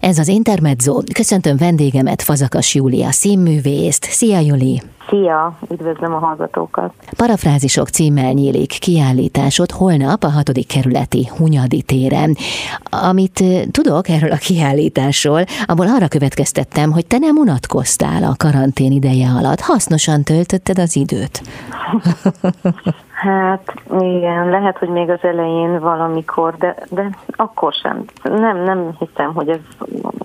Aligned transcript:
Ez 0.00 0.18
az 0.18 0.28
Intermezzo. 0.28 1.02
Köszöntöm 1.14 1.56
vendégemet, 1.56 2.22
Fazakas 2.22 2.74
Júlia 2.74 3.10
színművészt. 3.10 4.04
Szia, 4.04 4.38
Juli! 4.38 4.82
Szia, 5.08 5.58
üdvözlöm 5.70 6.14
a 6.14 6.18
hallgatókat! 6.18 6.92
Parafrázisok 7.16 7.88
címmel 7.88 8.32
nyílik 8.32 8.68
kiállításod 8.68 9.70
holnap 9.70 10.22
a 10.22 10.30
hatodik 10.30 10.66
kerületi 10.66 11.28
Hunyadi 11.36 11.82
téren. 11.82 12.36
Amit 12.84 13.44
tudok 13.70 14.08
erről 14.08 14.32
a 14.32 14.36
kiállításról, 14.36 15.44
abból 15.66 15.88
arra 15.88 16.08
következtettem, 16.08 16.92
hogy 16.92 17.06
te 17.06 17.18
nem 17.18 17.36
unatkoztál 17.36 18.22
a 18.22 18.34
karantén 18.36 18.92
ideje 18.92 19.28
alatt. 19.28 19.60
Hasznosan 19.60 20.22
töltötted 20.22 20.78
az 20.78 20.96
időt. 20.96 21.42
Hát 23.20 23.74
igen, 24.00 24.48
lehet, 24.48 24.78
hogy 24.78 24.88
még 24.88 25.10
az 25.10 25.22
elején 25.22 25.80
valamikor, 25.80 26.56
de, 26.56 26.76
de 26.90 27.10
akkor 27.36 27.72
sem. 27.72 28.04
Nem, 28.22 28.56
nem 28.56 28.96
hiszem, 28.98 29.34
hogy 29.34 29.48
ez 29.48 29.60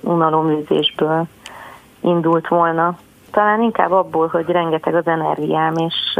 unaloműzésből 0.01 1.25
indult 2.01 2.47
volna 2.47 2.97
talán 3.35 3.61
inkább 3.61 3.91
abból, 3.91 4.27
hogy 4.27 4.45
rengeteg 4.45 4.95
az 4.95 5.07
energiám, 5.07 5.73
és, 5.75 6.19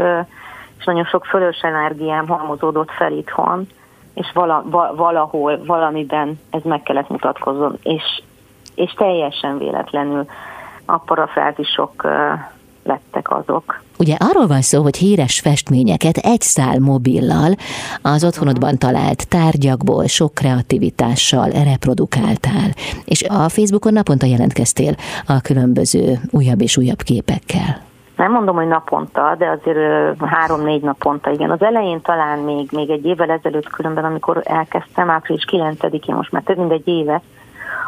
és 0.78 0.84
nagyon 0.84 1.04
sok 1.04 1.24
fölös 1.24 1.60
energiám 1.60 2.28
halmozódott 2.28 2.90
fel 2.90 3.12
itthon, 3.12 3.66
és 4.14 4.30
vala, 4.34 4.64
valahol, 4.96 5.64
valamiben 5.64 6.40
ez 6.50 6.62
meg 6.62 6.82
kellett 6.82 7.08
mutatkozzon, 7.08 7.78
és, 7.82 8.22
és 8.74 8.92
teljesen 8.92 9.58
véletlenül 9.58 10.26
a 10.84 10.98
parafrázisok 10.98 12.06
lettek 12.82 13.30
azok. 13.30 13.80
Ugye 13.98 14.16
arról 14.18 14.46
van 14.46 14.60
szó, 14.60 14.82
hogy 14.82 14.96
híres 14.96 15.40
festményeket 15.40 16.16
egy 16.16 16.40
szál 16.40 16.78
mobillal 16.78 17.54
az 18.02 18.24
otthonodban 18.24 18.78
talált 18.78 19.28
tárgyakból 19.28 20.06
sok 20.06 20.34
kreativitással 20.34 21.48
reprodukáltál, 21.48 22.70
és 23.04 23.22
a 23.22 23.48
Facebookon 23.48 23.92
naponta 23.92 24.26
jelentkeztél 24.26 24.94
a 25.26 25.40
különböző 25.40 26.18
újabb 26.30 26.60
és 26.60 26.76
újabb 26.76 27.02
képekkel. 27.02 27.84
Nem 28.16 28.32
mondom, 28.32 28.56
hogy 28.56 28.66
naponta, 28.66 29.34
de 29.38 29.46
azért 29.46 30.22
három-négy 30.24 30.82
naponta, 30.82 31.30
igen. 31.30 31.50
Az 31.50 31.62
elején 31.62 32.00
talán 32.00 32.38
még, 32.38 32.68
még 32.72 32.90
egy 32.90 33.04
évvel 33.04 33.30
ezelőtt 33.30 33.68
különben, 33.68 34.04
amikor 34.04 34.40
elkezdtem, 34.44 35.10
április 35.10 35.44
9-én, 35.50 36.14
most 36.14 36.32
már 36.32 36.42
több 36.42 36.58
mint 36.58 36.72
egy 36.72 36.88
éve, 36.88 37.22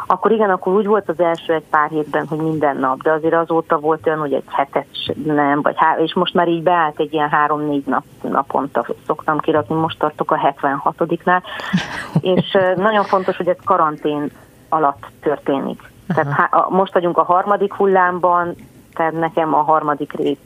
akkor 0.07 0.31
igen, 0.31 0.49
akkor 0.49 0.73
úgy 0.73 0.85
volt 0.85 1.09
az 1.09 1.19
első 1.19 1.53
egy 1.53 1.63
pár 1.69 1.89
hétben, 1.89 2.27
hogy 2.27 2.37
minden 2.37 2.77
nap, 2.77 3.01
de 3.01 3.11
azért 3.11 3.33
azóta 3.33 3.79
volt 3.79 4.07
olyan, 4.07 4.19
hogy 4.19 4.33
egy 4.33 4.43
hetet 4.47 4.87
nem, 5.25 5.61
vagy 5.61 5.75
há- 5.77 5.99
és 5.99 6.13
most 6.13 6.33
már 6.33 6.47
így 6.47 6.63
beállt 6.63 6.99
egy 6.99 7.13
ilyen 7.13 7.29
három-négy 7.29 7.85
nap, 7.85 8.03
naponta 8.21 8.85
szoktam 9.05 9.39
kirakni, 9.39 9.75
most 9.75 9.99
tartok 9.99 10.31
a 10.31 10.55
76-nál, 10.57 11.41
és 12.35 12.57
nagyon 12.75 13.03
fontos, 13.03 13.37
hogy 13.37 13.47
ez 13.47 13.57
karantén 13.63 14.31
alatt 14.69 15.07
történik. 15.21 15.91
Tehát 16.07 16.31
há- 16.31 16.69
most 16.69 16.93
vagyunk 16.93 17.17
a 17.17 17.23
harmadik 17.23 17.73
hullámban, 17.73 18.55
tehát 18.93 19.13
nekem 19.13 19.53
a 19.53 19.61
harmadik 19.61 20.13
rész 20.13 20.37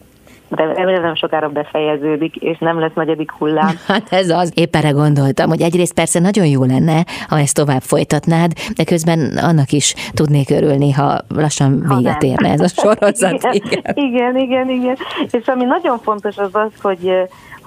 remélem 0.56 1.02
nem 1.02 1.16
sokára 1.16 1.50
befejeződik, 1.50 2.36
és 2.36 2.58
nem 2.59 2.80
lesz 2.80 2.94
negyedik 2.96 3.32
hullám. 3.32 3.80
Hát 3.88 4.14
ez 4.14 4.30
az, 4.30 4.52
épp 4.56 4.76
erre 4.76 4.90
gondoltam, 4.90 5.50
hogy 5.50 5.62
egyrészt 5.62 5.94
persze 5.94 6.20
nagyon 6.20 6.46
jó 6.46 6.64
lenne, 6.64 7.04
ha 7.28 7.40
ezt 7.40 7.56
tovább 7.56 7.82
folytatnád, 7.82 8.52
de 8.76 8.84
közben 8.84 9.38
annak 9.38 9.72
is 9.72 9.96
tudnék 10.14 10.50
örülni, 10.50 10.92
ha 10.92 11.20
lassan 11.28 11.86
véget 11.88 12.24
érne 12.24 12.50
ez 12.50 12.59
a 12.59 12.68
sorozat. 12.68 13.48
igen. 13.52 13.81
igen, 13.94 14.38
igen, 14.38 14.70
igen. 14.70 14.98
És 15.31 15.46
ami 15.46 15.64
nagyon 15.64 15.98
fontos 15.98 16.38
az 16.38 16.50
az, 16.52 16.72
hogy 16.81 17.12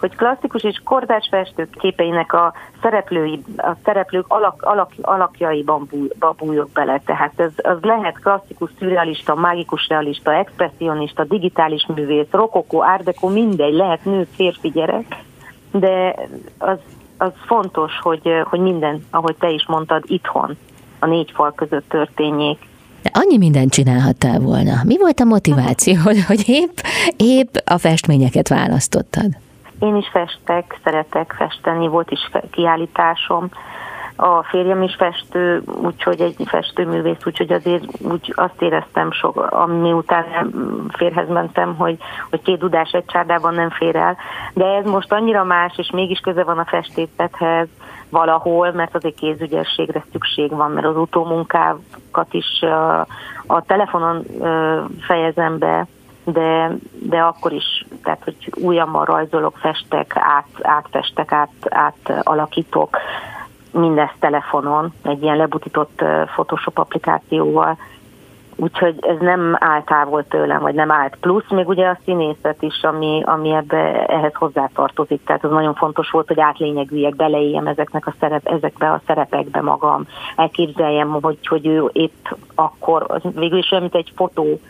hogy 0.07 0.17
klasszikus 0.17 0.63
és 0.63 0.81
kordás 0.85 1.29
festők 1.31 1.71
képeinek 1.79 2.33
a 2.33 2.53
szereplői, 2.83 3.43
a 3.57 3.73
szereplők 3.85 4.25
alak, 4.29 4.63
alak, 4.63 4.93
alakjaiban 5.01 5.89
búj, 5.91 6.09
bújok 6.37 6.71
bele. 6.71 7.01
Tehát 7.05 7.33
ez, 7.37 7.53
az 7.57 7.77
lehet 7.81 8.19
klasszikus, 8.19 8.71
szürrealista, 8.79 9.35
mágikus 9.35 9.89
realista, 9.89 10.35
expressionista, 10.35 11.25
digitális 11.25 11.87
művész, 11.95 12.31
rokokó, 12.31 12.85
árdekó, 12.85 13.29
mindegy, 13.29 13.73
lehet 13.73 14.05
nő, 14.05 14.27
férfi, 14.35 14.69
gyerek, 14.69 15.17
de 15.71 16.15
az, 16.59 16.79
az 17.19 17.33
fontos, 17.47 17.93
hogy, 18.03 18.43
hogy 18.45 18.61
minden, 18.61 19.07
ahogy 19.11 19.37
te 19.39 19.51
is 19.51 19.67
mondtad, 19.67 20.03
itthon, 20.07 20.57
a 20.99 21.07
négy 21.07 21.31
fal 21.35 21.53
között 21.53 21.89
történjék. 21.89 22.59
Annyi 23.13 23.37
mindent 23.37 23.73
csinálhattál 23.73 24.41
volna. 24.41 24.81
Mi 24.85 24.99
volt 24.99 25.21
a 25.21 25.25
motiváció, 25.25 25.95
hogy 26.27 26.49
épp, 26.49 26.77
épp 27.17 27.55
a 27.65 27.79
festményeket 27.79 28.49
választottad? 28.49 29.45
Én 29.79 29.97
is 29.97 30.09
festek, 30.09 30.79
szeretek 30.85 31.35
festeni, 31.37 31.89
volt 31.89 32.11
is 32.11 32.31
kiállításom. 32.51 33.49
A 34.17 34.43
férjem 34.43 34.83
is 34.83 34.95
festő, 34.95 35.63
úgyhogy 35.83 36.21
egy 36.21 36.37
festőművész, 36.45 37.27
úgyhogy 37.27 37.53
azért 37.53 37.85
úgy 38.01 38.33
azt 38.37 38.63
éreztem 38.63 39.13
sok, 39.13 39.37
ami 39.53 39.93
után 39.93 40.25
férhez 40.89 41.29
mentem, 41.29 41.75
hogy, 41.77 41.99
hogy 42.31 42.43
két 42.43 42.59
dudás 42.59 42.91
egy 42.91 43.05
csárdában 43.05 43.55
nem 43.55 43.71
fér 43.71 43.97
el. 43.97 44.17
De 44.55 44.65
ez 44.65 44.85
most 44.85 45.13
annyira 45.13 45.45
más, 45.45 45.73
és 45.77 45.91
mégis 45.91 46.19
köze 46.19 46.45
van 46.45 46.59
a 46.59 46.65
festészethez 46.65 47.69
valahol, 48.09 48.73
mert 48.73 48.95
azért 48.95 49.15
kézügyességre 49.15 50.05
szükség 50.13 50.51
van, 50.51 50.71
mert 50.71 50.87
az 50.87 50.97
utómunkákat 50.97 52.29
is 52.31 52.61
a, 52.61 53.01
a 53.47 53.63
telefonon 53.67 54.25
fejezem 55.01 55.59
be, 55.59 55.87
de, 56.33 56.77
de 56.93 57.19
akkor 57.19 57.53
is, 57.53 57.87
tehát 58.03 58.25
hogy 58.25 58.53
újammal 58.55 59.05
rajzolok, 59.05 59.57
festek, 59.57 60.13
át, 60.17 60.47
átfestek, 60.63 61.33
át, 61.33 61.51
átalakítok, 61.69 62.99
mindezt 63.71 64.17
telefonon, 64.19 64.93
egy 65.03 65.23
ilyen 65.23 65.37
lebutított 65.37 66.03
Photoshop 66.27 66.79
applikációval, 66.79 67.79
úgyhogy 68.57 68.95
ez 69.01 69.17
nem 69.21 69.57
állt 69.61 69.85
távol 69.85 70.25
tőlem, 70.29 70.61
vagy 70.61 70.75
nem 70.75 70.91
állt. 70.91 71.17
Plusz 71.21 71.51
még 71.51 71.69
ugye 71.69 71.87
a 71.87 71.99
színészet 72.05 72.63
is, 72.63 72.83
ami, 72.83 73.23
ami 73.25 73.51
ebbe, 73.51 74.07
ehhez 74.07 74.35
hozzátartozik, 74.35 75.25
tehát 75.25 75.45
az 75.45 75.51
nagyon 75.51 75.75
fontos 75.75 76.11
volt, 76.11 76.29
hogy 76.29 76.41
átlényegüljek, 76.41 77.17
beleéljem 77.17 77.67
ezeknek 77.67 78.07
a 78.07 78.15
szerep, 78.21 78.47
ezekbe 78.47 78.91
a 78.91 79.01
szerepekbe 79.07 79.61
magam, 79.61 80.07
elképzeljem, 80.37 81.19
hogy, 81.23 81.47
hogy 81.47 81.67
ő 81.67 81.91
épp 81.93 82.27
akkor, 82.55 83.21
végül 83.35 83.59
is 83.59 83.71
olyan, 83.71 83.83
mint 83.83 83.95
egy 83.95 84.13
fotó, 84.17 84.61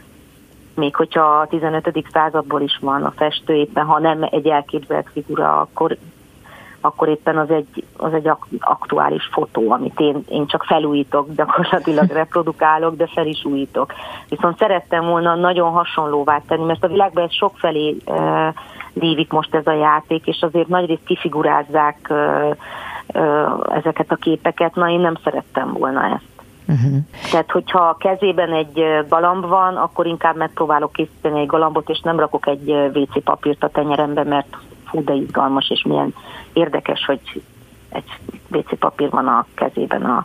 még 0.77 0.97
hogyha 0.97 1.21
a 1.21 1.47
15. 1.47 2.05
századból 2.13 2.61
is 2.61 2.79
van 2.81 3.03
a 3.03 3.11
festő, 3.17 3.55
éppen 3.55 3.85
ha 3.85 3.99
nem 3.99 4.27
egy 4.31 4.47
elképzelt 4.47 5.09
figura, 5.13 5.61
akkor, 5.61 5.97
akkor 6.81 7.09
éppen 7.09 7.39
az 7.39 7.51
egy, 7.51 7.85
az 7.97 8.13
egy 8.13 8.31
aktuális 8.61 9.29
fotó, 9.33 9.71
amit 9.71 10.01
én, 10.01 10.25
én 10.29 10.47
csak 10.47 10.65
felújítok, 10.65 11.35
gyakorlatilag 11.35 12.11
reprodukálok, 12.23 12.97
de 12.97 13.07
fel 13.07 13.27
is 13.27 13.45
újítok. 13.45 13.93
Viszont 14.29 14.59
szerettem 14.59 15.05
volna 15.05 15.35
nagyon 15.35 15.71
hasonlóvá 15.71 16.43
tenni, 16.49 16.65
mert 16.65 16.85
a 16.85 16.89
világban 16.89 17.25
ez 17.25 17.33
sokfelé 17.33 17.97
uh, 18.07 18.55
lívik 18.93 19.33
most 19.33 19.55
ez 19.55 19.67
a 19.67 19.73
játék, 19.73 20.27
és 20.27 20.41
azért 20.41 20.69
nagyrészt 20.69 21.05
kifigurázzák 21.05 22.07
uh, 22.11 22.57
ezeket 23.77 24.11
a 24.11 24.17
képeket, 24.17 24.75
na 24.75 24.91
én 24.91 25.01
nem 25.01 25.17
szerettem 25.25 25.73
volna 25.73 26.05
ezt. 26.05 26.36
Uh-huh. 26.69 26.99
Tehát, 27.31 27.51
hogyha 27.51 27.79
a 27.79 27.97
kezében 27.97 28.53
egy 28.53 29.05
galamb 29.09 29.47
van, 29.47 29.77
akkor 29.77 30.07
inkább 30.07 30.37
megpróbálok 30.37 30.93
készíteni 30.93 31.41
egy 31.41 31.47
galambot, 31.47 31.91
és 31.91 32.01
nem 32.01 32.19
rakok 32.19 32.47
egy 32.47 32.71
WC 32.71 33.23
papírt 33.25 33.65
a 33.65 33.69
tenyerembe, 33.69 34.25
mert 34.25 34.57
fú, 34.85 35.05
de 35.05 35.13
izgalmas, 35.13 35.71
és 35.71 35.83
milyen 35.83 36.15
érdekes, 36.53 37.05
hogy 37.05 37.43
egy 37.89 38.19
WC 38.49 38.79
papír 38.79 39.11
van 39.11 39.27
a 39.27 39.47
kezében 39.55 40.03
a, 40.03 40.25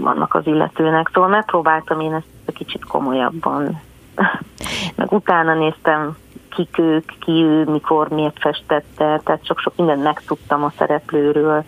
annak 0.00 0.34
az 0.34 0.46
illetőnek. 0.46 1.10
Szóval 1.12 1.28
megpróbáltam 1.28 2.00
én 2.00 2.14
ezt 2.14 2.26
egy 2.44 2.54
kicsit 2.54 2.84
komolyabban. 2.84 3.80
Meg 4.96 5.12
utána 5.12 5.54
néztem, 5.54 6.16
kik 6.48 6.78
ők, 6.78 7.12
ki 7.18 7.32
ő, 7.32 7.64
mikor, 7.64 8.08
miért 8.08 8.38
festette, 8.38 9.20
tehát 9.24 9.46
sok-sok 9.46 9.76
mindent 9.76 10.02
megtudtam 10.02 10.64
a 10.64 10.72
szereplőről 10.78 11.64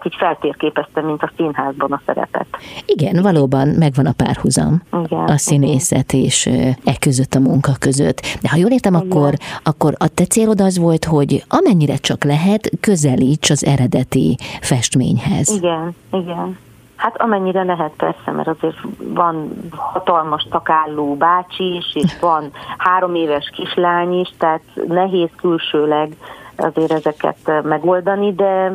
hát 0.00 0.12
így 0.12 0.18
feltérképeztem, 0.18 1.04
mint 1.04 1.22
a 1.22 1.30
színházban 1.36 1.92
a 1.92 2.00
szerepet. 2.06 2.46
Igen, 2.86 3.22
valóban 3.22 3.68
megvan 3.68 4.06
a 4.06 4.12
párhuzam 4.12 4.82
igen, 5.04 5.24
a 5.24 5.36
színészet 5.36 6.12
és 6.12 6.46
e 6.84 6.96
között 6.98 7.34
a 7.34 7.40
munka 7.40 7.72
között. 7.78 8.20
De 8.42 8.48
ha 8.48 8.56
jól 8.56 8.70
értem, 8.70 8.94
akkor, 8.94 9.34
akkor 9.62 9.94
a 9.98 10.08
te 10.08 10.24
célod 10.24 10.60
az 10.60 10.78
volt, 10.78 11.04
hogy 11.04 11.44
amennyire 11.48 11.96
csak 11.96 12.24
lehet, 12.24 12.70
közelíts 12.80 13.50
az 13.50 13.64
eredeti 13.64 14.36
festményhez. 14.60 15.50
Igen, 15.50 15.94
igen. 16.12 16.58
Hát 16.96 17.20
amennyire 17.20 17.62
lehet 17.62 17.92
persze, 17.96 18.30
mert 18.30 18.48
azért 18.48 18.76
van 18.98 19.50
hatalmas 19.76 20.46
takálló 20.50 21.14
bácsi 21.14 21.74
is, 21.76 21.94
és 21.94 22.18
van 22.20 22.50
három 22.78 23.14
éves 23.14 23.50
kislány 23.54 24.20
is, 24.20 24.28
tehát 24.38 24.62
nehéz 24.88 25.28
külsőleg 25.36 26.16
azért 26.56 26.92
ezeket 26.92 27.62
megoldani, 27.62 28.34
de 28.34 28.72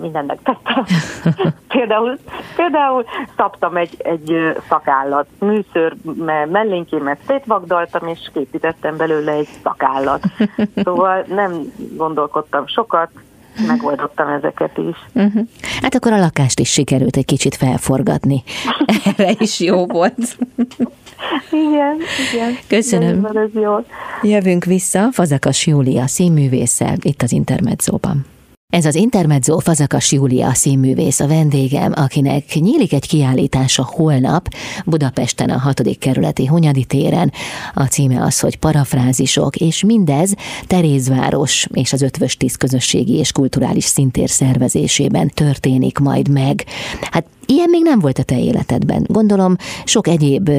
mindent 0.00 0.26
megtettem. 0.26 0.84
például, 1.68 2.18
például 2.56 3.04
szabtam 3.36 3.76
egy, 3.76 3.96
egy 3.98 4.56
szakállat, 4.68 5.26
műször 5.38 5.96
mellénkémet 6.50 7.18
szétvagdaltam, 7.26 8.08
és 8.08 8.30
készítettem 8.32 8.96
belőle 8.96 9.32
egy 9.32 9.48
szakállat. 9.62 10.22
Szóval 10.84 11.24
nem 11.28 11.72
gondolkodtam 11.96 12.66
sokat, 12.66 13.10
megoldottam 13.66 14.28
ezeket 14.28 14.78
is. 14.78 14.96
Uh-huh. 15.12 15.46
Hát 15.82 15.94
akkor 15.94 16.12
a 16.12 16.18
lakást 16.18 16.60
is 16.60 16.70
sikerült 16.70 17.16
egy 17.16 17.24
kicsit 17.24 17.56
felforgatni. 17.56 18.42
Erre 19.16 19.32
is 19.38 19.60
jó 19.60 19.86
volt. 19.86 20.38
igen, 21.50 21.96
igen. 22.32 22.56
Köszönöm. 22.68 23.24
Ez 23.24 23.54
jó. 23.54 23.76
Jövünk 24.22 24.64
vissza 24.64 25.08
Fazakas 25.12 25.66
Júlia 25.66 26.06
színművésszel 26.06 26.96
itt 27.02 27.22
az 27.22 27.32
Intermedzóban. 27.32 28.26
Ez 28.72 28.84
az 28.84 28.94
Intermezzo 28.94 29.58
Fazakas 29.58 30.12
Júlia 30.12 30.54
színművész 30.54 31.20
a 31.20 31.26
vendégem, 31.26 31.92
akinek 31.96 32.54
nyílik 32.54 32.92
egy 32.92 33.08
kiállítása 33.08 33.88
holnap 33.90 34.48
Budapesten 34.84 35.50
a 35.50 35.58
6. 35.58 35.98
kerületi 35.98 36.46
Hunyadi 36.46 36.84
téren. 36.84 37.32
A 37.74 37.84
címe 37.84 38.22
az, 38.22 38.40
hogy 38.40 38.56
parafrázisok, 38.58 39.56
és 39.56 39.84
mindez 39.84 40.34
Terézváros 40.66 41.66
és 41.72 41.92
az 41.92 42.02
Ötvös 42.02 42.36
Tíz 42.36 42.56
közösségi 42.56 43.12
és 43.12 43.32
kulturális 43.32 43.84
szintér 43.84 44.30
szervezésében 44.30 45.28
történik 45.28 45.98
majd 45.98 46.28
meg. 46.28 46.64
Hát 47.00 47.26
Ilyen 47.46 47.68
még 47.70 47.82
nem 47.82 47.98
volt 47.98 48.18
a 48.18 48.22
te 48.22 48.38
életedben. 48.38 49.06
Gondolom 49.08 49.56
sok 49.84 50.08
egyéb 50.08 50.50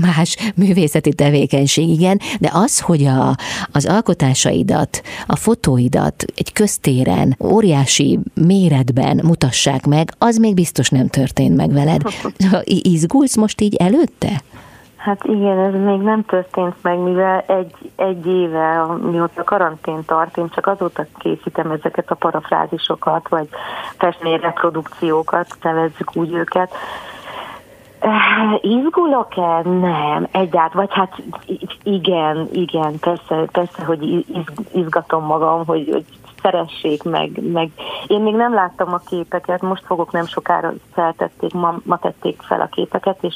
más 0.00 0.36
művészeti 0.54 1.12
tevékenység, 1.12 1.88
igen, 1.88 2.20
de 2.40 2.50
az, 2.52 2.80
hogy 2.80 3.04
a, 3.04 3.36
az 3.72 3.86
alkotásaidat, 3.86 5.02
a 5.26 5.36
fotóidat 5.36 6.24
egy 6.36 6.52
köztéren, 6.52 7.36
óriási 7.54 8.18
méretben 8.34 9.20
mutassák 9.22 9.86
meg, 9.86 10.08
az 10.18 10.36
még 10.36 10.54
biztos 10.54 10.88
nem 10.88 11.08
történt 11.08 11.56
meg 11.56 11.72
veled. 11.72 12.02
Izgulsz 12.94 13.36
most 13.36 13.60
így 13.60 13.74
előtte? 13.74 14.30
Hát 14.96 15.24
igen, 15.24 15.58
ez 15.58 15.72
még 15.72 16.00
nem 16.00 16.24
történt 16.24 16.74
meg, 16.82 16.98
mivel 16.98 17.44
egy, 17.46 17.74
egy 17.96 18.26
éve, 18.26 18.84
mióta 19.10 19.44
karantén 19.44 20.04
tart, 20.06 20.36
én 20.36 20.48
csak 20.54 20.66
azóta 20.66 21.06
készítem 21.18 21.70
ezeket 21.70 22.10
a 22.10 22.14
parafrázisokat, 22.14 23.28
vagy 23.28 23.48
festményreprodukciókat, 23.98 25.46
nevezzük 25.62 26.16
úgy 26.16 26.32
őket. 26.32 26.74
Izgulok-e? 28.60 29.62
Nem, 29.62 30.28
egyáltalán, 30.30 30.70
vagy 30.72 30.92
hát 30.92 31.22
igen, 31.82 32.48
igen, 32.52 32.98
persze, 32.98 33.44
persze 33.52 33.84
hogy 33.84 34.24
izgatom 34.72 35.24
magam, 35.24 35.66
hogy, 35.66 35.88
hogy 35.92 36.04
szeressék 36.44 37.02
meg, 37.02 37.52
meg. 37.52 37.70
Én 38.06 38.20
még 38.20 38.34
nem 38.34 38.54
láttam 38.54 38.92
a 38.92 38.98
képeket, 38.98 39.62
most 39.62 39.84
fogok 39.86 40.12
nem 40.12 40.26
sokára 40.26 40.72
feltették, 40.92 41.52
ma, 41.52 41.80
ma 41.84 41.98
tették 41.98 42.42
fel 42.42 42.60
a 42.60 42.66
képeket, 42.66 43.18
és 43.20 43.34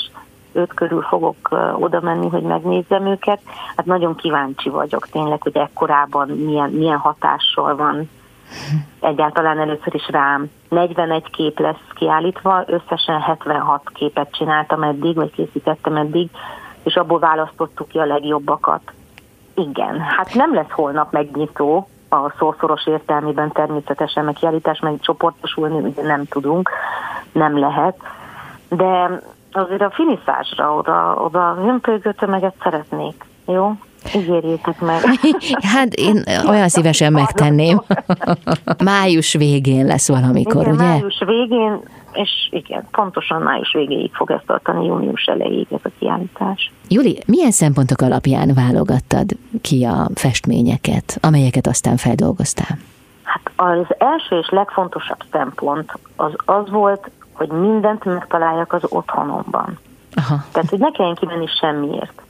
öt 0.53 0.75
körül 0.75 1.03
fogok 1.03 1.49
oda 1.79 2.01
menni, 2.01 2.29
hogy 2.29 2.43
megnézzem 2.43 3.07
őket. 3.07 3.41
Hát 3.77 3.87
nagyon 3.87 4.15
kíváncsi 4.15 4.69
vagyok 4.69 5.09
tényleg, 5.09 5.43
hogy 5.43 5.57
ekkorában 5.57 6.29
milyen, 6.29 6.71
milyen 6.71 6.99
hatással 6.99 7.77
van 7.77 8.09
egyáltalán 9.01 9.59
először 9.59 9.95
is 9.95 10.09
rám. 10.09 10.51
41 10.69 11.31
kép 11.31 11.59
lesz 11.59 11.87
kiállítva, 11.95 12.65
összesen 12.67 13.21
76 13.21 13.83
képet 13.93 14.33
csináltam 14.33 14.83
eddig, 14.83 15.15
vagy 15.15 15.31
készítettem 15.31 15.97
eddig, 15.97 16.29
és 16.83 16.95
abból 16.97 17.19
választottuk 17.19 17.89
ki 17.89 17.99
a 17.99 18.05
legjobbakat. 18.05 18.93
Igen, 19.55 20.01
hát 20.01 20.35
nem 20.35 20.55
lesz 20.55 20.71
holnap 20.71 21.13
megnyitó, 21.13 21.89
a 22.09 22.33
szószoros 22.39 22.87
értelmében 22.87 23.53
természetesen, 23.53 24.25
meg 24.25 24.35
kiállítás, 24.35 24.81
meg 24.81 25.01
csoportosulni 25.01 25.79
ugye 25.79 26.03
nem 26.03 26.25
tudunk, 26.25 26.71
nem 27.33 27.59
lehet, 27.59 27.97
de 28.69 29.21
azért 29.53 29.83
a 29.83 29.91
finiszásra 29.91 30.75
oda, 30.75 31.15
oda 31.15 31.55
hömpölygő 31.55 32.13
tömeget 32.13 32.55
szeretnék, 32.63 33.25
jó? 33.47 33.73
Ígérjétek 34.15 34.81
meg. 34.81 35.01
Hát 35.75 35.95
én 35.95 36.23
olyan 36.49 36.69
szívesen 36.69 37.13
megtenném. 37.13 37.83
május 38.85 39.33
végén 39.33 39.87
lesz 39.87 40.09
valamikor, 40.09 40.63
igen, 40.63 40.75
ugye? 40.75 40.85
május 40.85 41.23
végén, 41.27 41.81
és 42.13 42.31
igen, 42.51 42.85
pontosan 42.91 43.43
május 43.43 43.73
végéig 43.73 44.11
fog 44.13 44.31
ezt 44.31 44.47
tartani, 44.47 44.87
június 44.87 45.25
elejéig 45.25 45.67
ez 45.71 45.81
a 45.83 45.89
kiállítás. 45.99 46.73
Juli, 46.89 47.19
milyen 47.27 47.51
szempontok 47.51 48.01
alapján 48.01 48.55
válogattad 48.55 49.27
ki 49.63 49.85
a 49.85 50.09
festményeket, 50.15 51.19
amelyeket 51.21 51.67
aztán 51.67 51.97
feldolgoztál? 51.97 52.79
Hát 53.23 53.51
az 53.57 53.87
első 53.99 54.39
és 54.39 54.49
legfontosabb 54.51 55.19
szempont 55.31 55.99
az 56.17 56.33
az 56.45 56.71
volt, 56.71 57.11
hogy 57.33 57.49
mindent 57.49 58.05
megtaláljak 58.05 58.73
az 58.73 58.83
otthonomban. 58.89 59.79
Aha. 60.15 60.45
Tehát, 60.53 60.71
hogy 60.71 60.79
ne 60.79 60.91
kelljen 60.91 61.15
kimenni 61.15 61.47
semmiért. 61.61 62.23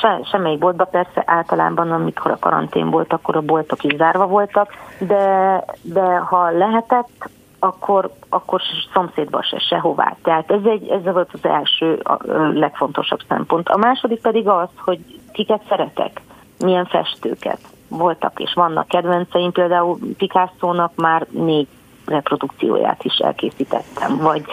Se, 0.00 0.20
semmelyik 0.30 0.58
boltba 0.58 0.84
persze 0.84 1.22
általában, 1.26 1.90
amikor 1.90 2.30
a 2.30 2.38
karantén 2.40 2.90
volt, 2.90 3.12
akkor 3.12 3.36
a 3.36 3.40
boltok 3.40 3.84
is 3.84 3.96
zárva 3.96 4.26
voltak, 4.26 4.72
de, 4.98 5.64
de 5.82 6.16
ha 6.16 6.50
lehetett, 6.50 7.30
akkor, 7.58 8.10
akkor 8.28 8.60
szomszédba 8.92 9.42
se, 9.42 9.58
sehová. 9.58 10.16
Tehát 10.22 10.50
ez, 10.50 10.64
egy, 10.64 10.88
ez 10.88 11.12
volt 11.12 11.30
az 11.32 11.44
első 11.44 12.00
a, 12.02 12.12
a 12.12 12.48
legfontosabb 12.52 13.20
szempont. 13.28 13.68
A 13.68 13.76
második 13.76 14.20
pedig 14.20 14.48
az, 14.48 14.68
hogy 14.76 14.98
kiket 15.32 15.62
szeretek, 15.68 16.20
milyen 16.58 16.84
festőket 16.84 17.60
voltak 17.88 18.40
és 18.40 18.52
vannak 18.54 18.88
kedvenceim, 18.88 19.52
például 19.52 19.98
Picasso-nak 20.16 20.92
már 20.96 21.26
négy 21.30 21.68
reprodukcióját 22.06 23.04
is 23.04 23.16
elkészítettem, 23.16 24.16
vagy 24.16 24.44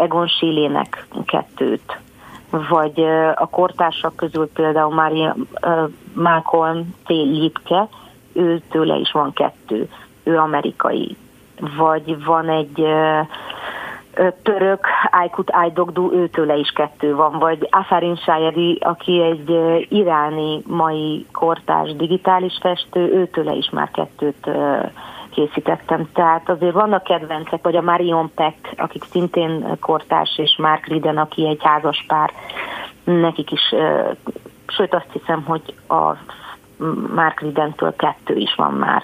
Egon 0.00 0.26
Schiele-nek 0.26 1.06
kettőt, 1.26 1.98
vagy 2.68 3.00
a 3.34 3.48
kortársak 3.50 4.16
közül 4.16 4.50
például 4.54 4.94
Mária 4.94 5.36
Malcolm 6.12 6.94
T. 7.04 7.08
Lipke, 7.08 7.88
ő 8.32 8.62
tőle 8.70 8.96
is 8.96 9.12
van 9.12 9.32
kettő, 9.32 9.88
ő 10.22 10.38
amerikai. 10.38 11.16
Vagy 11.76 12.24
van 12.24 12.48
egy 12.48 12.86
török 14.42 14.86
Aykut 15.10 15.50
Aydogdu, 15.50 16.12
őtőle 16.12 16.56
is 16.56 16.70
kettő 16.70 17.14
van, 17.14 17.38
vagy 17.38 17.68
Afarin 17.70 18.16
Shayeri, 18.16 18.78
aki 18.80 19.22
egy 19.22 19.50
iráni 19.88 20.62
mai 20.66 21.26
kortárs 21.32 21.92
digitális 21.96 22.58
festő, 22.60 23.12
őtőle 23.12 23.52
is 23.52 23.70
már 23.70 23.90
kettőt 23.90 24.50
készítettem. 25.34 26.08
Tehát 26.12 26.48
azért 26.48 26.72
vannak 26.72 27.02
kedvencek, 27.02 27.62
vagy 27.62 27.76
a 27.76 27.82
Marion 27.82 28.30
Peck, 28.34 28.72
akik 28.76 29.04
szintén 29.10 29.78
kortárs, 29.80 30.38
és 30.38 30.56
Mark 30.58 30.86
Riden, 30.86 31.18
aki 31.18 31.48
egy 31.48 31.62
házas 31.62 32.04
pár, 32.08 32.32
nekik 33.04 33.50
is, 33.50 33.74
sőt 34.66 34.94
azt 34.94 35.12
hiszem, 35.12 35.44
hogy 35.44 35.74
a 35.88 36.16
Mark 37.14 37.40
Ridentől 37.40 37.96
kettő 37.96 38.36
is 38.36 38.54
van 38.54 38.72
már. 38.72 39.02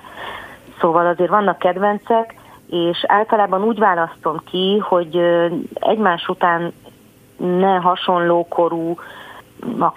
Szóval 0.81 1.07
azért 1.07 1.31
vannak 1.31 1.59
kedvencek, 1.59 2.35
és 2.71 3.05
általában 3.07 3.63
úgy 3.63 3.79
választom 3.79 4.41
ki, 4.51 4.79
hogy 4.79 5.21
egymás 5.75 6.29
után 6.29 6.73
ne 7.37 7.75
hasonló 7.75 8.47
korú 8.49 8.99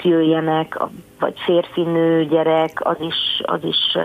jöjjenek, 0.02 0.80
vagy 1.20 1.40
férfi-nő, 1.40 2.26
gyerek, 2.26 2.80
az 2.86 2.98
is, 3.00 3.42
az 3.44 3.64
is 3.64 3.98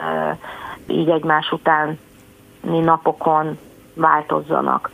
így 0.87 1.09
egymás 1.09 1.53
után 1.53 1.99
napokon 2.63 3.59
változzanak. 3.95 4.91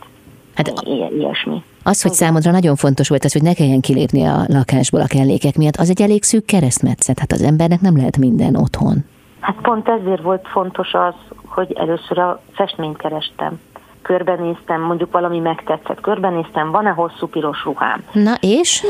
Hát, 0.55 0.71
ilyesmi. 1.17 1.63
Az, 1.83 2.01
hogy 2.01 2.11
számodra 2.11 2.51
nagyon 2.51 2.75
fontos 2.75 3.09
volt 3.09 3.23
az, 3.23 3.33
hogy 3.33 3.41
ne 3.41 3.53
kelljen 3.53 3.81
kilépni 3.81 4.25
a 4.25 4.43
lakásból 4.47 5.01
a 5.01 5.07
kellékek 5.07 5.57
miatt, 5.57 5.75
az 5.75 5.89
egy 5.89 6.01
elég 6.01 6.23
szűk 6.23 6.45
keresztmetszet. 6.45 7.19
Hát 7.19 7.31
az 7.31 7.41
embernek 7.41 7.81
nem 7.81 7.95
lehet 7.95 8.17
minden 8.17 8.55
otthon. 8.55 9.05
Hát 9.39 9.55
pont 9.61 9.87
ezért 9.87 10.21
volt 10.21 10.47
fontos 10.47 10.93
az, 10.93 11.13
hogy 11.45 11.73
először 11.73 12.17
a 12.17 12.41
festményt 12.53 12.97
kerestem 12.97 13.59
körbenéztem, 14.05 14.81
mondjuk 14.81 15.11
valami 15.11 15.39
megtetszett, 15.39 16.01
körbenéztem, 16.01 16.71
van-e 16.71 16.89
hosszú 16.89 17.27
piros 17.27 17.63
ruhám? 17.63 18.03
Na 18.11 18.33
és? 18.39 18.85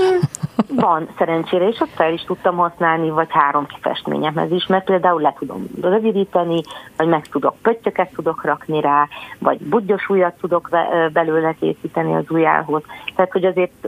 Van, 0.75 1.07
szerencsére, 1.17 1.67
és 1.67 1.79
ott 1.79 1.93
fel 1.95 2.13
is 2.13 2.21
tudtam 2.21 2.55
használni, 2.55 3.09
vagy 3.09 3.27
három 3.29 3.65
kifestményemhez 3.65 4.51
is, 4.51 4.65
mert 4.65 4.85
például 4.85 5.21
le 5.21 5.35
tudom 5.37 5.67
rövidíteni, 5.81 6.61
vagy 6.97 7.07
meg 7.07 7.27
tudok 7.27 7.55
pöttyöket 7.61 8.13
tudok 8.15 8.43
rakni 8.43 8.81
rá, 8.81 9.07
vagy 9.39 9.57
budgyos 9.57 10.09
ujjat 10.09 10.33
tudok 10.41 10.69
belőle 11.13 11.55
készíteni 11.59 12.15
az 12.15 12.25
ujjához. 12.29 12.81
Tehát, 13.15 13.31
hogy 13.31 13.45
azért 13.45 13.87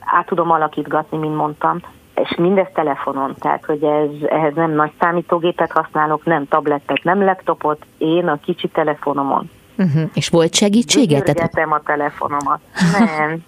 át 0.00 0.26
tudom 0.26 0.50
alakítgatni, 0.50 1.18
mint 1.18 1.36
mondtam 1.36 1.78
és 2.14 2.34
mindez 2.36 2.68
telefonon, 2.74 3.34
tehát 3.38 3.64
hogy 3.64 3.82
ez, 3.82 4.08
ehhez 4.28 4.54
nem 4.54 4.70
nagy 4.70 4.92
számítógépet 5.00 5.72
használok, 5.72 6.24
nem 6.24 6.48
tabletet, 6.48 7.02
nem 7.02 7.24
laptopot, 7.24 7.86
én 7.98 8.28
a 8.28 8.38
kicsi 8.44 8.68
telefonomon 8.68 9.50
Uh-huh. 9.78 10.10
És 10.14 10.28
volt 10.28 10.54
segítsége? 10.54 11.20
Tehát... 11.20 11.54
a 11.54 11.80
telefonomat. 11.84 12.60
Nem. 12.98 13.38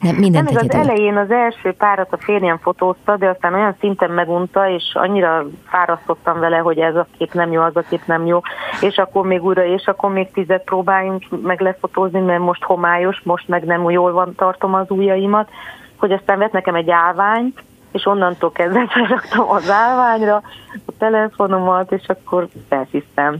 Nem, 0.00 0.16
mindent 0.16 0.50
nem, 0.50 0.56
az 0.56 0.62
egyedül. 0.62 0.90
elején 0.90 1.16
az 1.16 1.30
első 1.30 1.72
párat 1.72 2.12
a 2.12 2.16
férjem 2.16 2.58
fotózta, 2.58 3.16
de 3.16 3.28
aztán 3.28 3.54
olyan 3.54 3.76
szinten 3.80 4.10
megunta, 4.10 4.68
és 4.68 4.82
annyira 4.92 5.46
fárasztottam 5.68 6.40
vele, 6.40 6.56
hogy 6.56 6.78
ez 6.78 6.96
a 6.96 7.06
kép 7.18 7.32
nem 7.32 7.52
jó, 7.52 7.62
az 7.62 7.76
a 7.76 7.84
kép 7.88 8.02
nem 8.06 8.26
jó, 8.26 8.40
és 8.80 8.96
akkor 8.96 9.26
még 9.26 9.44
újra, 9.44 9.64
és 9.64 9.86
akkor 9.86 10.12
még 10.12 10.30
tizet 10.32 10.64
próbáljunk 10.64 11.24
meg 11.42 11.60
lefotózni, 11.60 12.20
mert 12.20 12.40
most 12.40 12.62
homályos, 12.62 13.20
most 13.22 13.48
meg 13.48 13.64
nem 13.64 13.90
jól 13.90 14.12
van, 14.12 14.34
tartom 14.34 14.74
az 14.74 14.90
ujjaimat, 14.90 15.48
hogy 15.96 16.12
aztán 16.12 16.38
vett 16.38 16.52
nekem 16.52 16.74
egy 16.74 16.90
állványt, 16.90 17.62
és 17.94 18.06
onnantól 18.06 18.52
kezdve 18.52 18.86
felraktam 18.94 19.50
az 19.50 19.70
állványra 19.70 20.42
a 20.86 20.92
telefonomat, 20.98 21.92
és 21.92 22.06
akkor 22.06 22.48
felhisztem. 22.68 23.36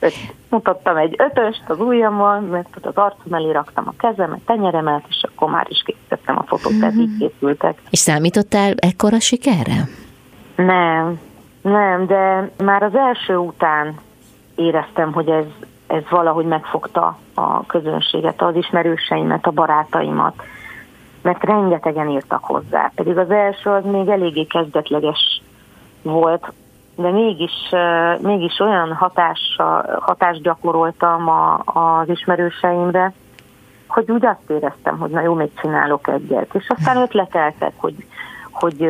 Ah. 0.00 0.10
Mutattam 0.48 0.96
egy 0.96 1.14
ötöst 1.18 1.62
az 1.66 1.80
ujjammal, 1.80 2.40
mert 2.40 2.68
az 2.82 2.94
arcom 2.94 3.32
elé 3.32 3.50
raktam 3.50 3.84
a 3.88 3.94
kezemet, 3.98 4.40
tenyeremet, 4.46 5.04
és 5.08 5.22
akkor 5.22 5.50
már 5.50 5.66
is 5.68 5.82
készítettem 5.86 6.38
a 6.38 6.42
fotót, 6.46 6.78
tehát 6.78 6.94
így 6.94 7.16
készültek. 7.18 7.78
És 7.90 7.98
számítottál 7.98 8.72
ekkora 8.76 9.20
sikerre? 9.20 9.88
Nem, 10.56 11.20
nem, 11.62 12.06
de 12.06 12.50
már 12.64 12.82
az 12.82 12.94
első 12.94 13.36
után 13.36 13.94
éreztem, 14.54 15.12
hogy 15.12 15.28
ez, 15.28 15.44
ez 15.86 16.02
valahogy 16.10 16.46
megfogta 16.46 17.18
a 17.34 17.66
közönséget, 17.66 18.42
az 18.42 18.56
ismerőseimet, 18.56 19.46
a 19.46 19.50
barátaimat 19.50 20.42
mert 21.24 21.44
rengetegen 21.44 22.08
írtak 22.08 22.44
hozzá. 22.44 22.92
Pedig 22.94 23.18
az 23.18 23.30
első 23.30 23.70
az 23.70 23.84
még 23.84 24.08
eléggé 24.08 24.44
kezdetleges 24.44 25.42
volt, 26.02 26.52
de 26.96 27.10
mégis, 27.10 27.70
mégis 28.20 28.58
olyan 28.60 28.92
hatás, 28.92 29.56
hatást 30.00 30.42
gyakoroltam 30.42 31.28
a, 31.28 31.62
az 31.64 32.08
ismerőseimre, 32.08 33.12
hogy 33.86 34.10
úgy 34.10 34.26
azt 34.26 34.50
éreztem, 34.50 34.98
hogy 34.98 35.10
na 35.10 35.20
jó, 35.20 35.34
még 35.34 35.50
csinálok 35.60 36.08
egyet. 36.08 36.54
És 36.54 36.68
aztán 36.68 36.96
ötleteltek, 36.96 37.72
hogy, 37.76 37.94
hogy 38.50 38.88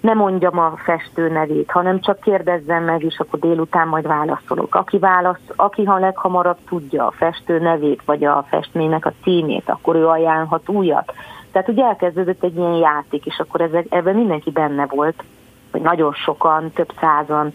ne 0.00 0.14
mondjam 0.14 0.58
a 0.58 0.72
festő 0.76 1.28
nevét, 1.28 1.70
hanem 1.70 2.00
csak 2.00 2.20
kérdezzem 2.20 2.84
meg, 2.84 3.02
és 3.02 3.18
akkor 3.18 3.38
délután 3.38 3.88
majd 3.88 4.06
válaszolok. 4.06 4.74
Aki, 4.74 4.98
válasz, 4.98 5.50
aki 5.56 5.84
ha 5.84 5.98
leghamarabb 5.98 6.58
tudja 6.68 7.06
a 7.06 7.10
festő 7.10 7.58
nevét, 7.58 8.02
vagy 8.04 8.24
a 8.24 8.44
festménynek 8.48 9.06
a 9.06 9.12
címét, 9.22 9.68
akkor 9.68 9.96
ő 9.96 10.06
ajánlhat 10.06 10.68
újat. 10.68 11.12
Tehát 11.52 11.68
ugye 11.68 11.84
elkezdődött 11.84 12.44
egy 12.44 12.56
ilyen 12.56 12.74
játék, 12.74 13.26
és 13.26 13.38
akkor 13.38 13.60
ezek, 13.60 13.86
ebben 13.88 14.14
mindenki 14.14 14.50
benne 14.50 14.86
volt, 14.86 15.22
hogy 15.70 15.80
nagyon 15.80 16.12
sokan, 16.12 16.70
több 16.74 16.92
százan 17.00 17.52